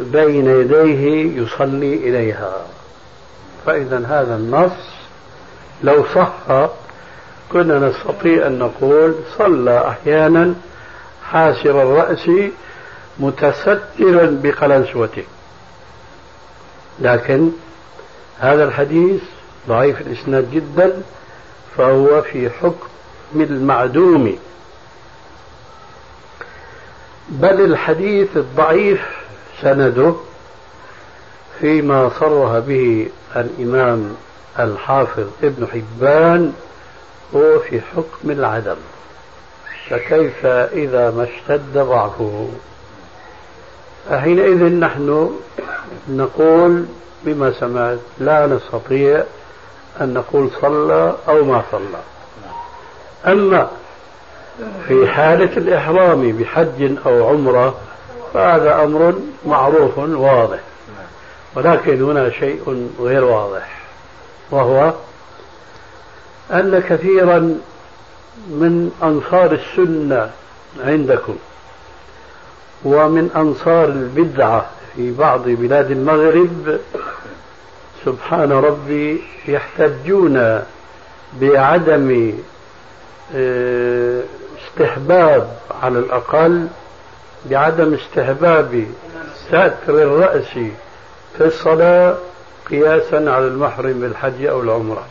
[0.00, 2.66] بين يديه يصلي إليها.
[3.66, 4.72] فإذا هذا النص
[5.82, 6.32] لو صح
[7.52, 10.54] كنا نستطيع أن نقول صلى أحيانا
[11.24, 12.30] حاسر الرأس
[13.18, 15.24] متسترا بقلنسوته
[17.00, 17.50] لكن
[18.38, 19.22] هذا الحديث
[19.68, 21.02] ضعيف الإسناد جدا.
[21.78, 22.88] فهو في حكم
[23.34, 24.38] المعدوم.
[27.28, 29.00] بل الحديث الضعيف
[29.62, 30.14] سنده
[31.60, 34.16] فيما صرح به الإمام
[34.58, 36.52] الحافظ ابن حبان
[37.34, 38.76] هو في حكم العدم.
[39.90, 42.48] فكيف إذا ما اشتد ضعفه؟
[44.10, 45.38] فحينئذ نحن
[46.08, 46.84] نقول
[47.24, 49.24] بما سمعت لا نستطيع
[50.00, 52.00] أن نقول صلى أو ما صلى.
[53.26, 53.68] أما
[54.88, 57.74] في حالة الإحرام بحج أو عمرة
[58.34, 59.14] فهذا أمر
[59.46, 60.58] معروف واضح.
[61.56, 63.78] ولكن هنا شيء غير واضح
[64.50, 64.92] وهو
[66.52, 67.38] أن كثيرا
[68.48, 70.30] من أنصار السنة
[70.84, 71.36] عندكم
[72.84, 76.78] ومن أنصار البدعة في بعض بلاد المغرب
[78.04, 80.62] سبحان ربي يحتجون
[81.40, 82.32] بعدم
[83.34, 84.22] آه،
[84.66, 86.68] استحباب على الأقل
[87.50, 88.84] بعدم استحباب
[89.48, 90.48] ستر الرأس
[91.38, 92.16] في الصلاة
[92.70, 95.06] قياسا على المحرم بالحج أو العمرة.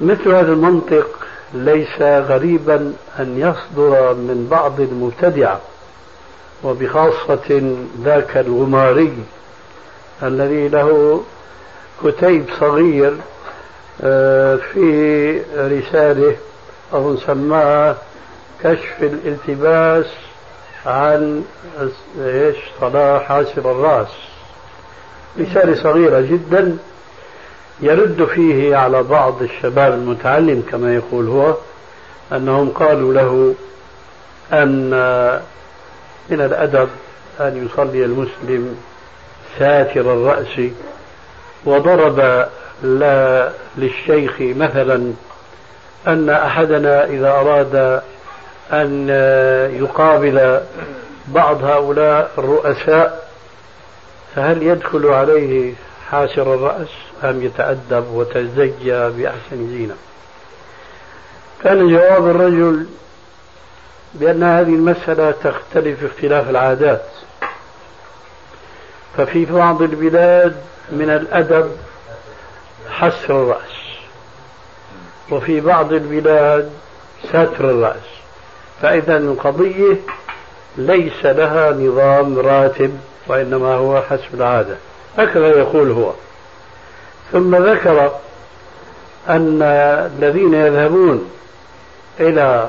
[0.00, 5.60] مثل هذا المنطق ليس غريبا أن يصدر من بعض المبتدعة
[6.64, 9.12] وبخاصة ذاك الغماري
[10.22, 11.22] الذي له
[12.04, 13.16] كتيب صغير
[14.02, 16.36] آه، في رسالة
[16.94, 17.96] أو سماها
[18.62, 20.06] كشف الالتباس
[20.86, 21.44] عن
[22.20, 24.08] إيش؟ صلاح حاسب الرأس.
[25.40, 26.76] رسالة صغيرة جدا
[27.80, 31.54] يرد فيه على بعض الشباب المتعلم كما يقول هو
[32.32, 33.54] أنهم قالوا له
[34.52, 34.90] أن
[36.30, 36.88] من الأدب
[37.40, 38.76] أن يصلي المسلم
[39.58, 40.70] ساتر الرأس
[41.64, 42.48] وضرب
[42.82, 45.12] لا للشيخ مثلا
[46.06, 48.02] أن أحدنا إذا أراد
[48.72, 49.08] أن
[49.80, 50.60] يقابل
[51.28, 53.28] بعض هؤلاء الرؤساء
[54.34, 55.74] فهل يدخل عليه
[56.10, 56.88] حاسر الرأس
[57.24, 59.94] أم يتأدب وتزجى بأحسن زينة؟
[61.64, 62.86] كان جواب الرجل
[64.14, 67.02] بأن هذه المسألة تختلف اختلاف العادات.
[69.16, 70.56] ففي بعض البلاد
[70.92, 71.70] من الأدب
[72.90, 73.76] حسر الرأس.
[75.30, 76.70] وفي بعض البلاد
[77.28, 78.06] ستر الرأس.
[78.82, 79.96] فإذا القضية
[80.76, 84.76] ليس لها نظام راتب وإنما هو حسب العادة.
[85.18, 86.12] هكذا يقول هو.
[87.32, 88.12] ثم ذكر
[89.28, 91.30] أن الذين يذهبون
[92.20, 92.68] إلى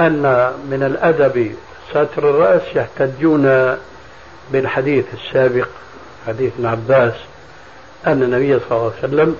[0.00, 1.54] أن من الأدب
[1.90, 3.76] ستر الرأس يحتجون
[4.52, 5.68] بالحديث السابق
[6.26, 7.14] حديث ابن عباس
[8.06, 9.36] أن النبي صلى الله عليه وسلم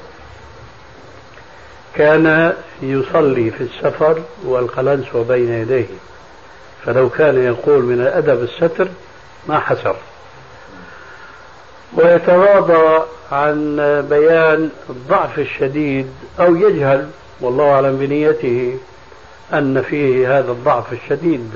[1.94, 5.86] كان يصلي في السفر والقلنس بين يديه.
[6.84, 8.88] فلو كان يقول من الأدب الستر
[9.48, 9.96] ما حسر.
[11.94, 13.02] ويتواضع
[13.32, 13.76] عن
[14.10, 17.08] بيان الضعف الشديد أو يجهل
[17.40, 18.78] والله أعلم بنيته
[19.52, 21.50] أن فيه هذا الضعف الشديد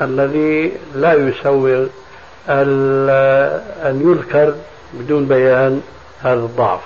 [0.00, 1.86] الذي لا يسوغ
[2.48, 4.54] أن يذكر
[4.94, 5.82] بدون بيان
[6.22, 6.80] هذا الضعف.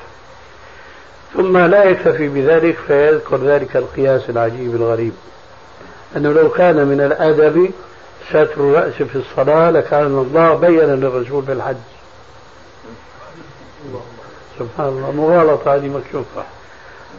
[1.35, 5.13] ثم لا يكتفي بذلك فيذكر ذلك القياس العجيب الغريب.
[6.17, 7.71] أنه لو كان من الأدب
[8.29, 11.77] ستر الرأس في الصلاة لكان الله بين للرسول في الحج
[14.59, 16.45] سبحان الله مغالطة هذه مكشوفة.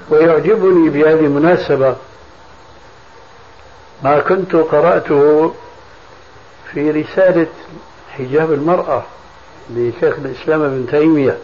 [0.09, 1.95] ويعجبني بهذه المناسبة.
[4.03, 5.53] ما كنت قرأته
[6.73, 7.47] في رسالة
[8.19, 9.03] حجاب المرأة
[9.69, 11.37] لشيخ الإسلام ابن تيمية.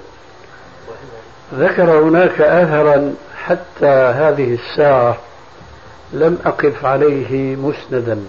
[1.54, 3.16] ذكر هناك أثرا
[3.46, 5.18] حتى هذه الساعة
[6.14, 8.20] لم أقف عليه مسندا.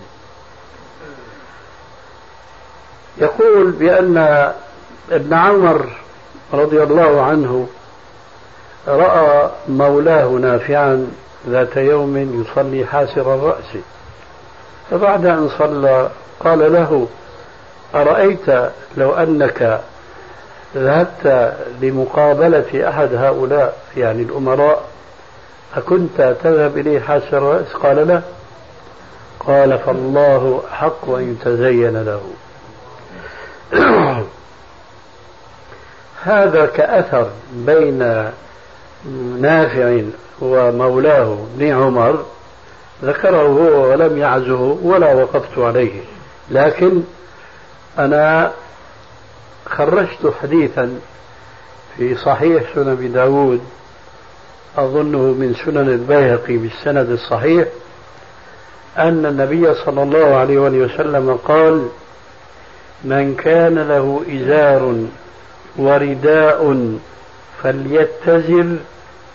[3.18, 4.52] يقول بأن
[5.10, 5.86] ابن عمر
[6.52, 7.66] رضي الله عنه
[8.88, 11.10] رأى مولاه نافعا
[11.48, 13.76] ذات يوم يصلي حاسر الرأس.
[14.90, 17.08] فبعد أن صلى قال له
[17.94, 19.80] أرأيت لو أنك
[20.76, 24.84] ذهبت لمقابلة أحد هؤلاء يعني الأمراء
[25.76, 28.20] أكنت تذهب إليه حاسر الرأس؟ قال لا.
[29.40, 32.22] قال فالله حق أن يتزين له.
[36.22, 38.28] هذا كأثر بين
[39.40, 40.00] نافع
[40.40, 42.24] ومولاه ابن عمر
[43.04, 46.00] ذكره هو ولم يعزه ولا وقفت عليه
[46.50, 47.02] لكن
[47.98, 48.52] أنا
[49.66, 51.00] خرجت حديثا
[51.96, 53.60] في صحيح سنن أبي داود
[54.76, 57.68] أظنه من سنن البيهقي بالسند الصحيح
[58.98, 61.88] أن النبي صلى الله عليه وسلم قال
[63.04, 64.96] من كان له إزار
[65.76, 66.90] ورداء
[67.62, 68.76] فليتزر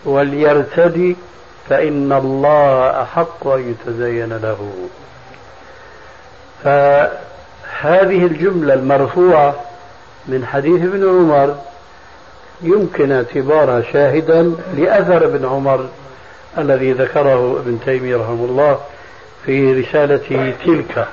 [0.06, 1.16] وليرتدي
[1.70, 4.74] فإن الله أحق أن يتزين له.
[7.84, 9.56] فهذه الجملة المرفوعة
[10.28, 11.56] من حديث ابن عمر
[12.62, 15.90] يمكن اعتبارها شاهدا لأثر ابن عمر
[16.58, 18.80] الذي ذكره ابن تيمية رحمه الله
[19.46, 21.08] في رسالته تلك.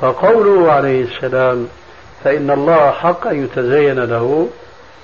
[0.00, 1.68] فقوله عليه السلام
[2.24, 4.48] فإن الله حق أن يتزين له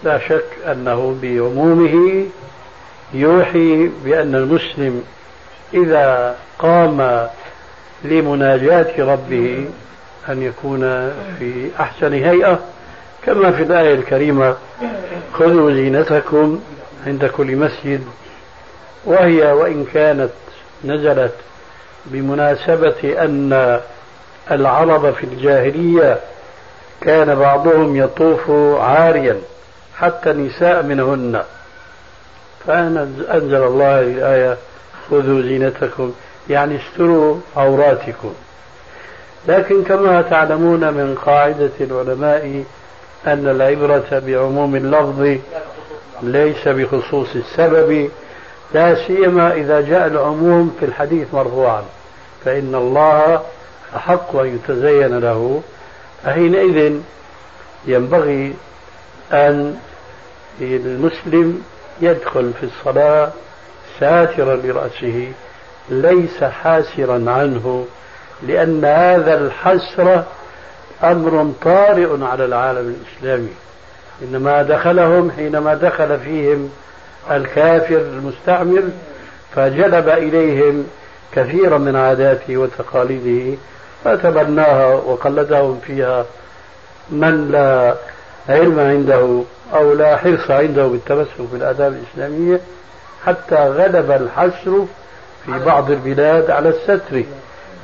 [0.05, 2.27] لا شك أنه بعمومه
[3.15, 5.05] يوحي بأن المسلم
[5.75, 7.29] إذا قام
[8.05, 9.67] لمناجاة ربه
[10.29, 10.81] أن يكون
[11.39, 12.59] في أحسن هيئة
[13.27, 14.57] كما في الآية الكريمة
[15.33, 16.61] خذوا زينتكم
[17.07, 18.05] عند كل مسجد
[19.05, 20.31] وهي وإن كانت
[20.85, 21.35] نزلت
[22.07, 23.81] بمناسبة أن
[24.51, 26.19] العرب في الجاهلية
[27.01, 28.51] كان بعضهم يطوف
[28.81, 29.39] عاريا
[29.99, 31.43] حتى النساء منهن.
[32.67, 34.57] فأنزل الله الآية
[35.11, 36.13] خذوا زينتكم
[36.51, 38.35] يعني استروا عوراتكم.
[39.49, 42.65] لكن كما تعلمون من قاعدة العلماء
[43.27, 45.39] أن العبرة بعموم اللفظ
[46.23, 48.11] ليس بخصوص السبب
[48.75, 51.83] لا سيما إذا جاء العموم في الحديث مرفوعا.
[52.45, 53.43] فإن الله
[53.97, 55.63] أحق أن يتزين له.
[56.25, 57.01] فحينئذ
[57.87, 58.55] ينبغي
[59.33, 59.77] أن
[60.61, 61.63] المسلم
[62.01, 63.33] يدخل في الصلاة
[64.01, 65.33] ساترا لرأسه
[65.89, 67.87] ليس حاسرا عنه.
[68.47, 70.23] لأن هذا الحسر
[71.05, 73.53] أمر طارئ على العالم الإسلامي.
[74.23, 76.71] إنما دخلهم حينما دخل فيهم
[77.31, 78.83] الكافر المستعمر
[79.55, 80.87] فجلب إليهم
[81.33, 83.57] كثيرا من عاداته وتقاليده
[84.05, 86.25] فتبناها وقلدهم فيها
[87.11, 87.95] من لا
[88.49, 89.43] علم عنده
[89.75, 92.61] أو لا حرص عنده بالتمسك بالآداب الإسلامية
[93.27, 94.87] حتى غلب الحسر
[95.47, 97.23] في بعض البلاد على الستر.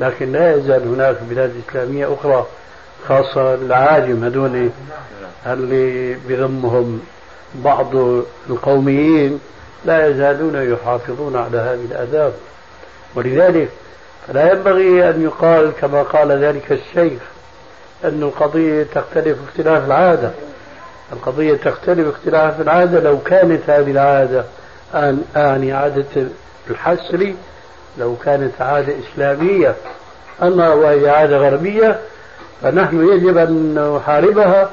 [0.01, 2.47] لكن لا يزال هناك بلاد إسلامية أخرى
[3.09, 4.71] خاصة العاجم هذول
[5.47, 7.01] اللي بذمهم
[7.55, 7.95] بعض
[8.51, 9.41] القوميين
[9.85, 12.33] لا يزالون يحافظون على هذه الآداب.
[13.15, 13.69] ولذلك
[14.29, 17.23] فلا ينبغي أن يقال كما قال ذلك الشيخ
[18.05, 20.31] أن القضية تختلف اختلاف العادة.
[21.13, 24.45] القضية تختلف اختلاف العادة لو كانت هذه العادة
[24.95, 26.27] أن أعني عادة
[26.71, 27.35] الحسر
[27.99, 29.77] لو كانت عادة إسلامية
[30.43, 32.01] أما وهي عادة غربية
[32.63, 34.71] فنحن يجب أن نحاربها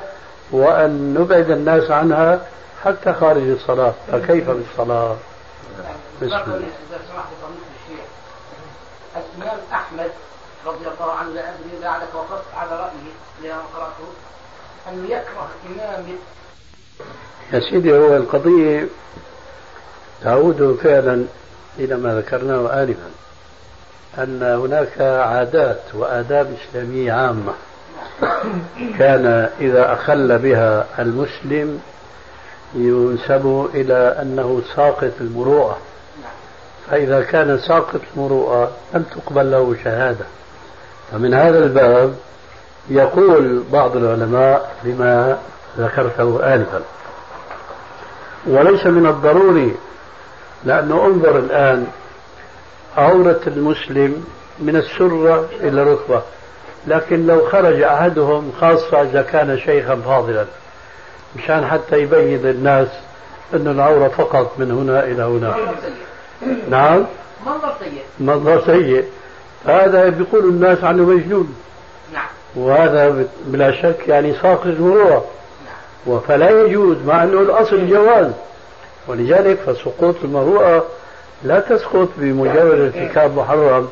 [0.52, 2.40] وأن نبعد الناس عنها
[2.84, 3.94] حتى خارج الصلاة.
[4.12, 5.16] فكيف بالصلاة؟
[6.22, 6.62] بسم الله
[9.16, 10.12] الإمام أحمد
[10.66, 13.14] رضي الله عنه لا أدري لعلك وقفت على رأيه
[13.44, 14.08] لما قرأته
[14.90, 16.06] أنه يكره إمام
[17.54, 18.88] يا سيدي هو القضية
[20.24, 21.26] تعود فعلا
[21.80, 23.10] إلى ما ذكرناه آنفا
[24.18, 27.54] أن هناك عادات وآداب إسلامية عامة
[29.00, 31.80] كان إذا أخل بها المسلم
[32.76, 35.78] ينسب إلى أنه ساقط المروءة.
[36.92, 40.26] فإذا كان ساقط المروءة لم تقبل له شهادة.
[41.12, 42.16] فمن هذا الباب
[42.90, 45.38] يقول بعض العلماء بما
[45.78, 46.82] ذكرته آنفا.
[48.48, 49.76] وليس من الضروري
[50.64, 51.88] لأنه انظر الآن
[52.98, 54.26] عورة المسلم
[54.60, 56.22] من السرة إلى الركبة.
[56.88, 60.46] لكن لو خرج أحدهم خاصة إذا كان شيخا فاضلا
[61.36, 62.88] مشان حتى يبين للناس
[63.54, 65.56] أن العورة فقط من هنا إلى هنا.
[66.70, 67.06] نعم؟
[67.46, 68.02] منظر سيء.
[68.20, 69.06] منظر سيء.
[69.66, 71.56] هذا بيقول الناس عنه مجنون.
[72.14, 72.28] نعم.
[72.56, 75.26] وهذا بلا شك يعني ساقط المروءة
[76.28, 78.32] فلا يجوز مع أنه الأصل جواز.
[79.08, 80.86] ولذلك فسقوط المروءة
[81.44, 83.88] لا تسقط بمجرد ارتكاب محرم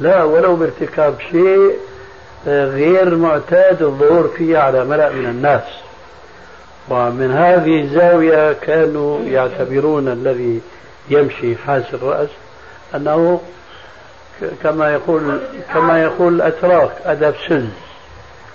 [0.00, 1.76] لا ولو بارتكاب شيء
[2.46, 5.62] غير معتاد الظهور فيه على ملأ من الناس.
[6.88, 10.60] ومن هذه الزاوية كانوا يعتبرون الذي
[11.10, 12.28] يمشي حاس الرأس
[12.94, 13.40] أنه
[14.62, 15.40] كما يقول
[15.74, 17.64] كما يقول الأتراك أدب سز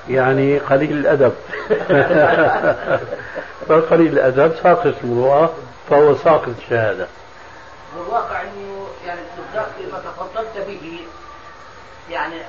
[0.10, 1.34] يعني قليل الأدب.
[3.68, 5.54] فقليل الأدب ساقط المروءة.
[5.90, 7.08] فهو ساقط الشهادة.
[7.98, 11.00] والواقع أنه يعني الصداق ما تفضلت به
[12.10, 12.42] يعني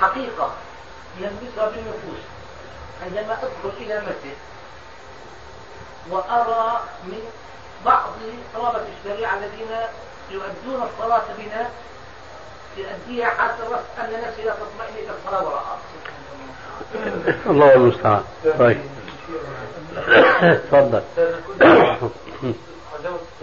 [0.00, 0.52] حقيقة
[1.18, 2.22] يلمسها بالنفوس
[3.04, 4.36] عندما أدخل إلى مسجد
[6.10, 7.20] وأرى من
[7.84, 8.10] بعض
[8.54, 9.76] طلبة الشريعة الذين
[10.30, 11.68] يؤدون الصلاة بنا
[12.76, 15.78] يؤديها حتى الرأس أن نفسي لا تطمئن إلى الصلاة وراءها
[17.46, 18.24] الله المستعان.
[18.58, 18.80] طيب.
[20.70, 21.02] تفضل.
[22.92, 23.42] حدوث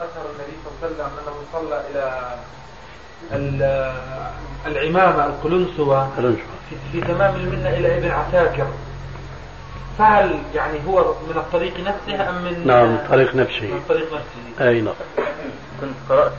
[0.00, 2.04] أثر النبي صلى الله عليه وسلم أنه صلى إلى
[4.66, 6.08] العمامة القلنسوة
[6.70, 8.66] في, في تمام المنه إلى ابن عساكر.
[9.98, 13.74] فهل يعني هو من الطريق نفسه أم من نعم من طريق نفسه.
[13.74, 14.94] من طريق نفسه؟ أي نعم.
[15.80, 16.32] كنت قرأت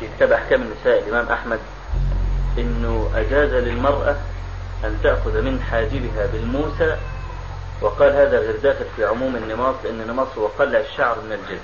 [0.00, 1.58] في كتاب أحكام النساء الإمام أحمد
[2.58, 4.16] إنه أجاز للمرأة
[4.84, 6.96] أن تأخذ من حاجبها بالموسى
[7.82, 11.60] وقال هذا غير داخل في عموم النماص لأن النماص هو قلع الشعر من الجلد.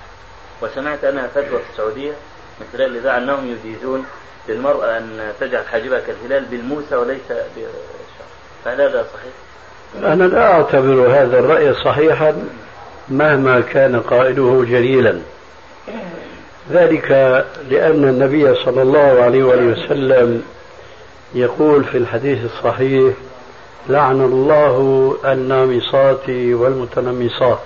[0.63, 2.13] وسمعت أنا فتوى في السعودية
[2.61, 4.05] من خلال الإذاعة أنهم يجيزون
[4.49, 8.31] للمرأة أن تجعل حاجبها كالهلال بالموسى وليس بالشعر.
[8.65, 12.49] فهل هذا صحيح؟ أنا لا أعتبر هذا الرأي صحيحا
[13.09, 15.21] مهما كان قائله جليلا.
[16.71, 17.11] ذلك
[17.69, 20.45] لأن النبي صلى الله عليه وآله وسلم
[21.35, 23.15] يقول في الحديث الصحيح
[23.89, 27.59] لعن الله النامصات والمتنمصات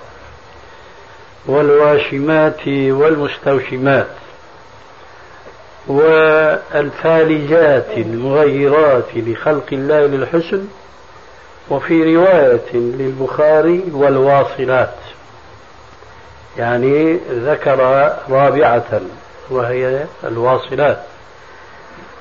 [1.45, 4.07] والواشمات والمستوشمات
[5.87, 10.67] والفالجات المغيرات لخلق الله للحسن
[11.69, 14.95] وفي رواية للبخاري والواصلات.
[16.57, 17.79] يعني ذكر
[18.29, 19.01] رابعة
[19.49, 20.99] وهي الواصلات.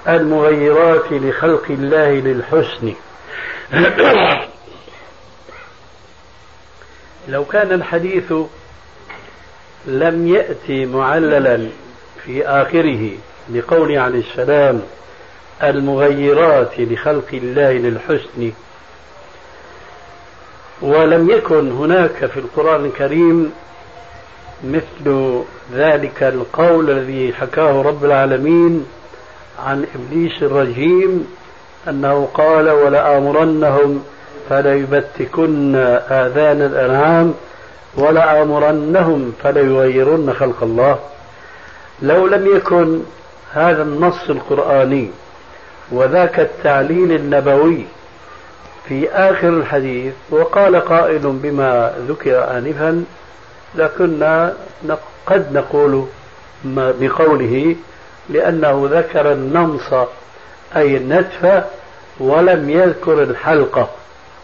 [0.09, 2.95] المغيرات لخلق الله للحسن.
[7.29, 8.33] لو كان الحديث
[9.87, 11.69] لم يأتي معللا
[12.25, 13.11] في آخره
[13.49, 14.83] بقول عليه السلام
[15.63, 18.53] المغيرات لخلق الله للحسن
[20.83, 23.53] ولم يكن هناك في القرآن الكريم
[24.65, 25.41] مثل
[25.75, 28.87] ذلك القول الذي حكاه رب العالمين
[29.59, 31.27] عن إبليس الرجيم
[31.89, 34.05] أنه قال ولآمرنهم
[34.51, 35.77] فليبتكن
[36.11, 37.35] آذان الأنعام
[37.97, 40.99] ولآمرنهم فليغيرن خلق الله.
[42.03, 43.01] لو لم يكن
[43.53, 45.11] هذا النص القرآني
[45.93, 47.85] وذاك التعليل النبوي
[48.89, 53.05] في آخر الحديث وقال قائل بما ذكر آنفا
[53.75, 54.55] لكنا
[55.27, 56.07] قد نقول
[56.65, 57.77] بقوله
[58.31, 59.95] لأنه ذكر النمص
[60.77, 61.65] أي النتف
[62.21, 63.89] ولم يذكر الحلقة.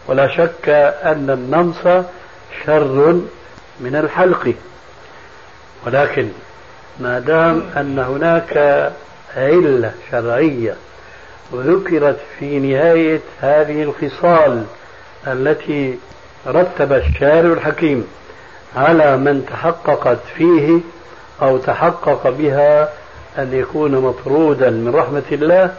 [0.07, 0.69] ولا شك
[1.03, 2.05] أن النمص
[2.65, 3.21] شر
[3.79, 4.53] من الحلق.
[5.85, 6.29] ولكن
[6.99, 8.57] ما دام أن هناك
[9.37, 10.75] علة شرعية
[11.51, 14.63] وذكرت في نهاية هذه الخصال
[15.27, 15.97] التي
[16.47, 18.07] رتب الشارع الحكيم
[18.75, 20.79] على من تحققت فيه
[21.41, 22.89] أو تحقق بها
[23.37, 25.75] أن يكون مطرودا من رحمة الله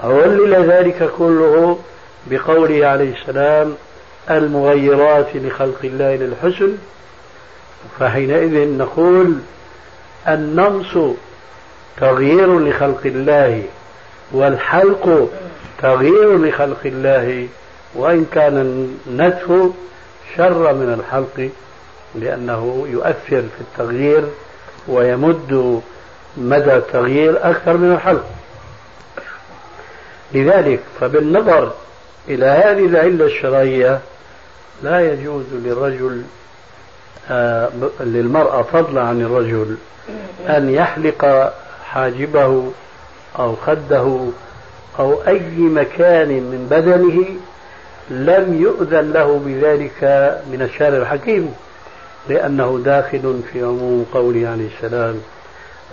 [0.00, 1.78] علل ذلك كله
[2.26, 3.74] بقوله عليه السلام
[4.30, 6.72] المغيرات لخلق الله للحسن.
[7.98, 9.34] فحينئذ نقول
[10.28, 11.14] النمص
[12.00, 13.62] تغيير لخلق الله
[14.32, 15.28] والحلق
[15.82, 17.48] تغيير لخلق الله.
[17.94, 18.56] وإن كان
[19.06, 19.70] النتف
[20.36, 21.50] شر من الحلق
[22.14, 24.24] لأنه يؤثر في التغيير
[24.88, 25.80] ويمد
[26.36, 28.24] مدى التغيير أكثر من الحلق.
[30.34, 31.72] لذلك فبالنظر
[32.28, 34.00] إلى هذه العلة الشرعية
[34.82, 36.22] لا يجوز للرجل
[37.30, 37.68] آه
[38.00, 39.76] للمرأة فضلا عن الرجل
[40.48, 41.52] أن يحلق
[41.84, 42.72] حاجبه
[43.38, 44.18] أو خده
[44.98, 47.24] أو أي مكان من بدنه
[48.10, 50.02] لم يؤذن له بذلك
[50.52, 51.54] من الشارع الحكيم
[52.28, 55.20] لأنه داخل في عموم قوله عليه السلام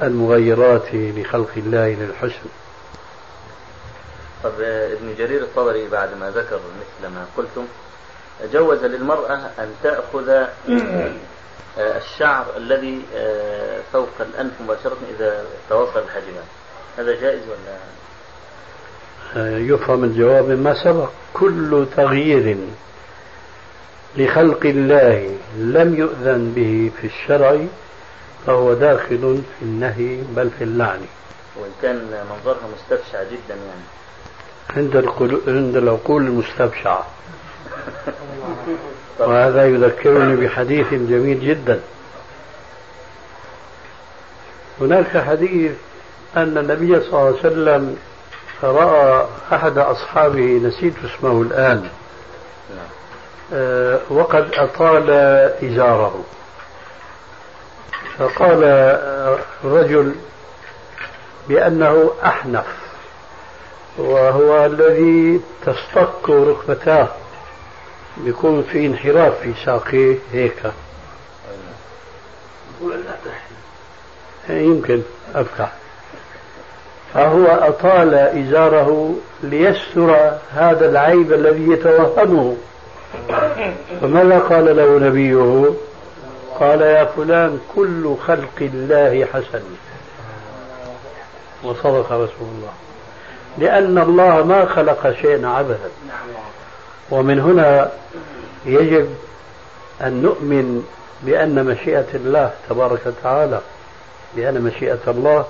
[0.01, 2.49] المغيرات لخلق الله للحسن.
[4.43, 7.65] طب ابن جرير الطبري بعد ما ذكر مثل ما قلتم
[8.53, 10.47] جوز للمرأة أن تأخذ
[11.77, 13.01] الشعر الذي
[13.93, 16.43] فوق الأنف مباشرة إذا توصل الحاجبان
[16.97, 17.77] هذا جائز ولا؟
[19.57, 21.09] يفهم الجواب مما سبق.
[21.33, 22.57] كل تغيير
[24.17, 27.65] لخلق الله لم يؤذن به في الشرع
[28.47, 31.05] فهو داخل في النهي بل في اللعن.
[31.59, 34.00] وإن كان منظرها مستبشع جدا يعني.
[34.77, 35.05] عند
[35.47, 37.05] عند العقول المستبشعة
[39.19, 41.79] وهذا يذكرني بحديث جميل جدا.
[44.81, 45.71] هناك حديث
[46.37, 47.97] أن النبي صلى الله عليه وسلم
[48.63, 51.89] رأى أحد أصحابه نسيت اسمه الآن
[53.53, 55.09] أه وقد أطال
[55.63, 56.23] إزاره.
[58.17, 58.63] فقال
[59.63, 60.15] الرجل
[61.49, 62.80] بأنه أحنف.
[63.97, 67.07] وهو الذي تصطك ركبتاه.
[68.17, 70.71] بيكون في انحراف في ساقيه هيك.
[74.49, 75.01] يمكن
[75.35, 75.71] أفتح
[77.13, 82.57] فهو أطال إزاره ليستر هذا العيب الذي يتوهمه.
[84.01, 85.73] فماذا قال له نبيه؟
[86.59, 89.63] قال يا فلان كل خلق الله حسن.
[91.63, 92.73] وصدق رسول الله.
[93.57, 95.89] لأن الله ما خلق شيئا عبثا.
[97.11, 97.91] ومن هنا
[98.65, 99.09] يجب
[100.01, 100.83] أن نؤمن
[101.23, 103.61] بأن مشيئة الله تبارك وتعالى
[104.35, 105.45] بأن مشيئة الله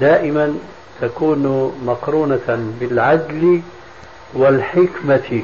[0.00, 0.58] دائما
[1.00, 3.60] تكون مقرونة بالعدل
[4.34, 5.42] والحكمة.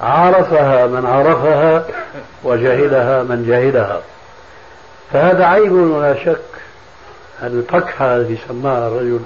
[0.00, 1.86] عرفها من عرفها
[2.44, 4.00] وجهلها من جهلها
[5.12, 6.40] فهذا عيب ولا شك.
[7.42, 9.20] الفكحة التي سماها الرجل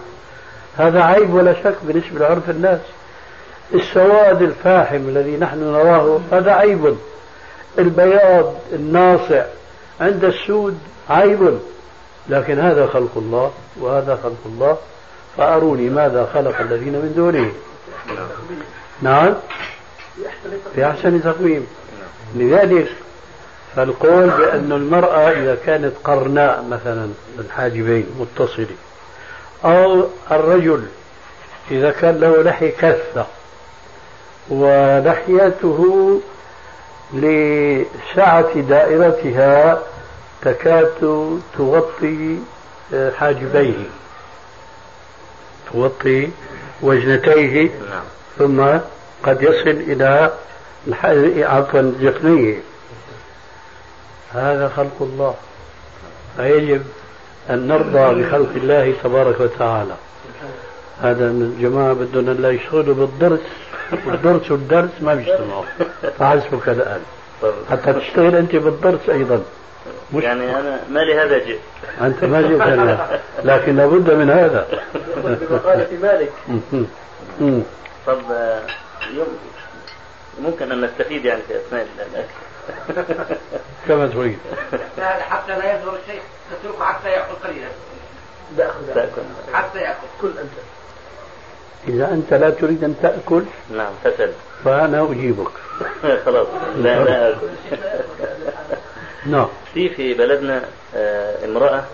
[0.79, 2.81] هذا عيب ولا شك بالنسبة لعرف الناس.
[3.75, 6.97] السواد الفاحم الذي نحن نراه هذا عيب.
[7.79, 9.45] البياض الناصع
[10.01, 10.79] عند السود
[11.11, 11.59] عيب.
[12.29, 14.77] لكن هذا خلق الله وهذا خلق الله.
[15.37, 17.53] فأروني ماذا خلق الذين من دونه.
[19.03, 19.35] نعم.
[20.75, 21.66] في أحسن تقويم.
[22.35, 22.89] لذلك
[23.77, 27.09] فالقول بأن المرأة إذا كانت قرناء مثلا
[27.39, 28.66] الحاجبين متصلة
[29.65, 30.87] أو الرجل
[31.71, 33.27] إذا كان له لحية كثة
[34.49, 36.21] ولحيته
[37.12, 39.83] لسعة دائرتها
[40.43, 42.39] تكاد تغطي
[43.19, 43.85] حاجبيه
[45.73, 46.29] تغطي
[46.83, 47.71] وجنتيه
[48.39, 48.65] ثم
[49.25, 50.33] قد يصل إلى
[51.45, 52.57] عفوا جفنيه.
[54.33, 55.35] هذا خلق الله.
[56.37, 56.83] فيجب
[57.51, 59.95] أن نرضى بخلق الله تبارك وتعالى.
[61.03, 63.40] هذا الجماعة بدهم لا يشتغلوا بالدرس.
[64.07, 65.64] والدرس والدرس ما بيجتمعوا.
[66.18, 67.01] فحسبك الآن
[67.70, 69.42] حتى تشتغل أنت بالدرس أيضا.
[70.14, 71.61] مش يعني أنا ما لهذا جئت
[72.01, 74.66] أنت ما جئت أنا لكن لابد من هذا.
[75.24, 76.32] بمقالة مالك.
[78.07, 78.18] طب
[80.42, 82.28] ممكن أن نستفيد يعني في أثناء الأكل
[83.89, 84.39] كما تريد.
[85.21, 87.69] حتى لا يظهر الشيء تتركه حتى يأكل قليلا.
[88.95, 89.23] تأكل.
[89.53, 90.07] حتى يأكل.
[90.21, 90.51] كل أنت.
[91.89, 94.33] إذا أنت لا تريد أن تأكل نعم فسل
[94.65, 95.51] فأنا أجيبك.
[96.27, 96.47] خلاص.
[96.77, 97.47] لا لا أكل
[99.27, 99.49] نعم.
[99.75, 100.65] في في بلدنا
[101.45, 101.85] امرأة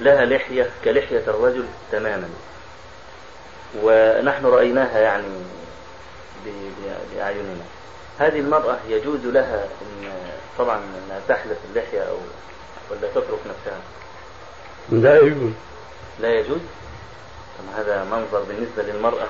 [0.00, 2.28] لها لحية كلحية الرجل تماما.
[3.82, 5.24] ونحن رأيناها يعني
[7.14, 7.64] بأعيننا
[8.18, 10.12] هذه المرأة يجوز لها إن
[10.58, 12.16] طبعا أنها تحلف اللحية أو
[12.90, 13.80] ولا تترك نفسها؟
[14.88, 15.52] لا يجوز.
[16.20, 16.60] لا يجوز؟
[17.58, 19.26] طب هذا منظر بالنسبة للمرأة.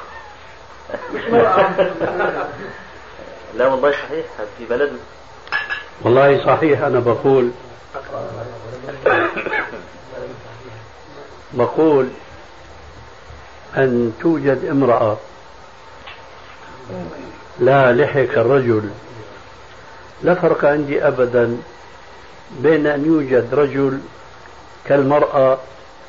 [3.54, 4.26] لا والله صحيح
[4.58, 4.98] في بلدنا
[6.02, 7.50] والله صحيح أنا بقول.
[11.58, 12.08] بقول
[13.76, 15.16] أن توجد امرأة.
[17.60, 18.90] لا لحية كالرجل
[20.22, 21.56] لا فرق عندي أبدا
[22.50, 23.98] بين أن يوجد رجل
[24.84, 25.58] كالمرأة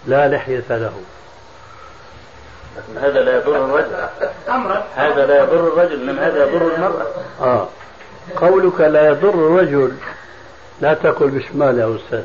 [0.07, 0.93] لا لحية له.
[3.01, 4.09] هذا لا يضر الرجل.
[4.95, 7.07] هذا لا يضر الرجل من هذا يضر المرأة.
[7.41, 7.67] آه.
[8.35, 9.95] قولك لا يضر الرجل
[10.81, 12.23] لا تقل بشمال يا أستاذ.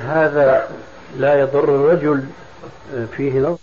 [0.00, 0.68] هذا
[1.16, 2.24] لا يضر الرجل
[3.16, 3.56] فيه نظر.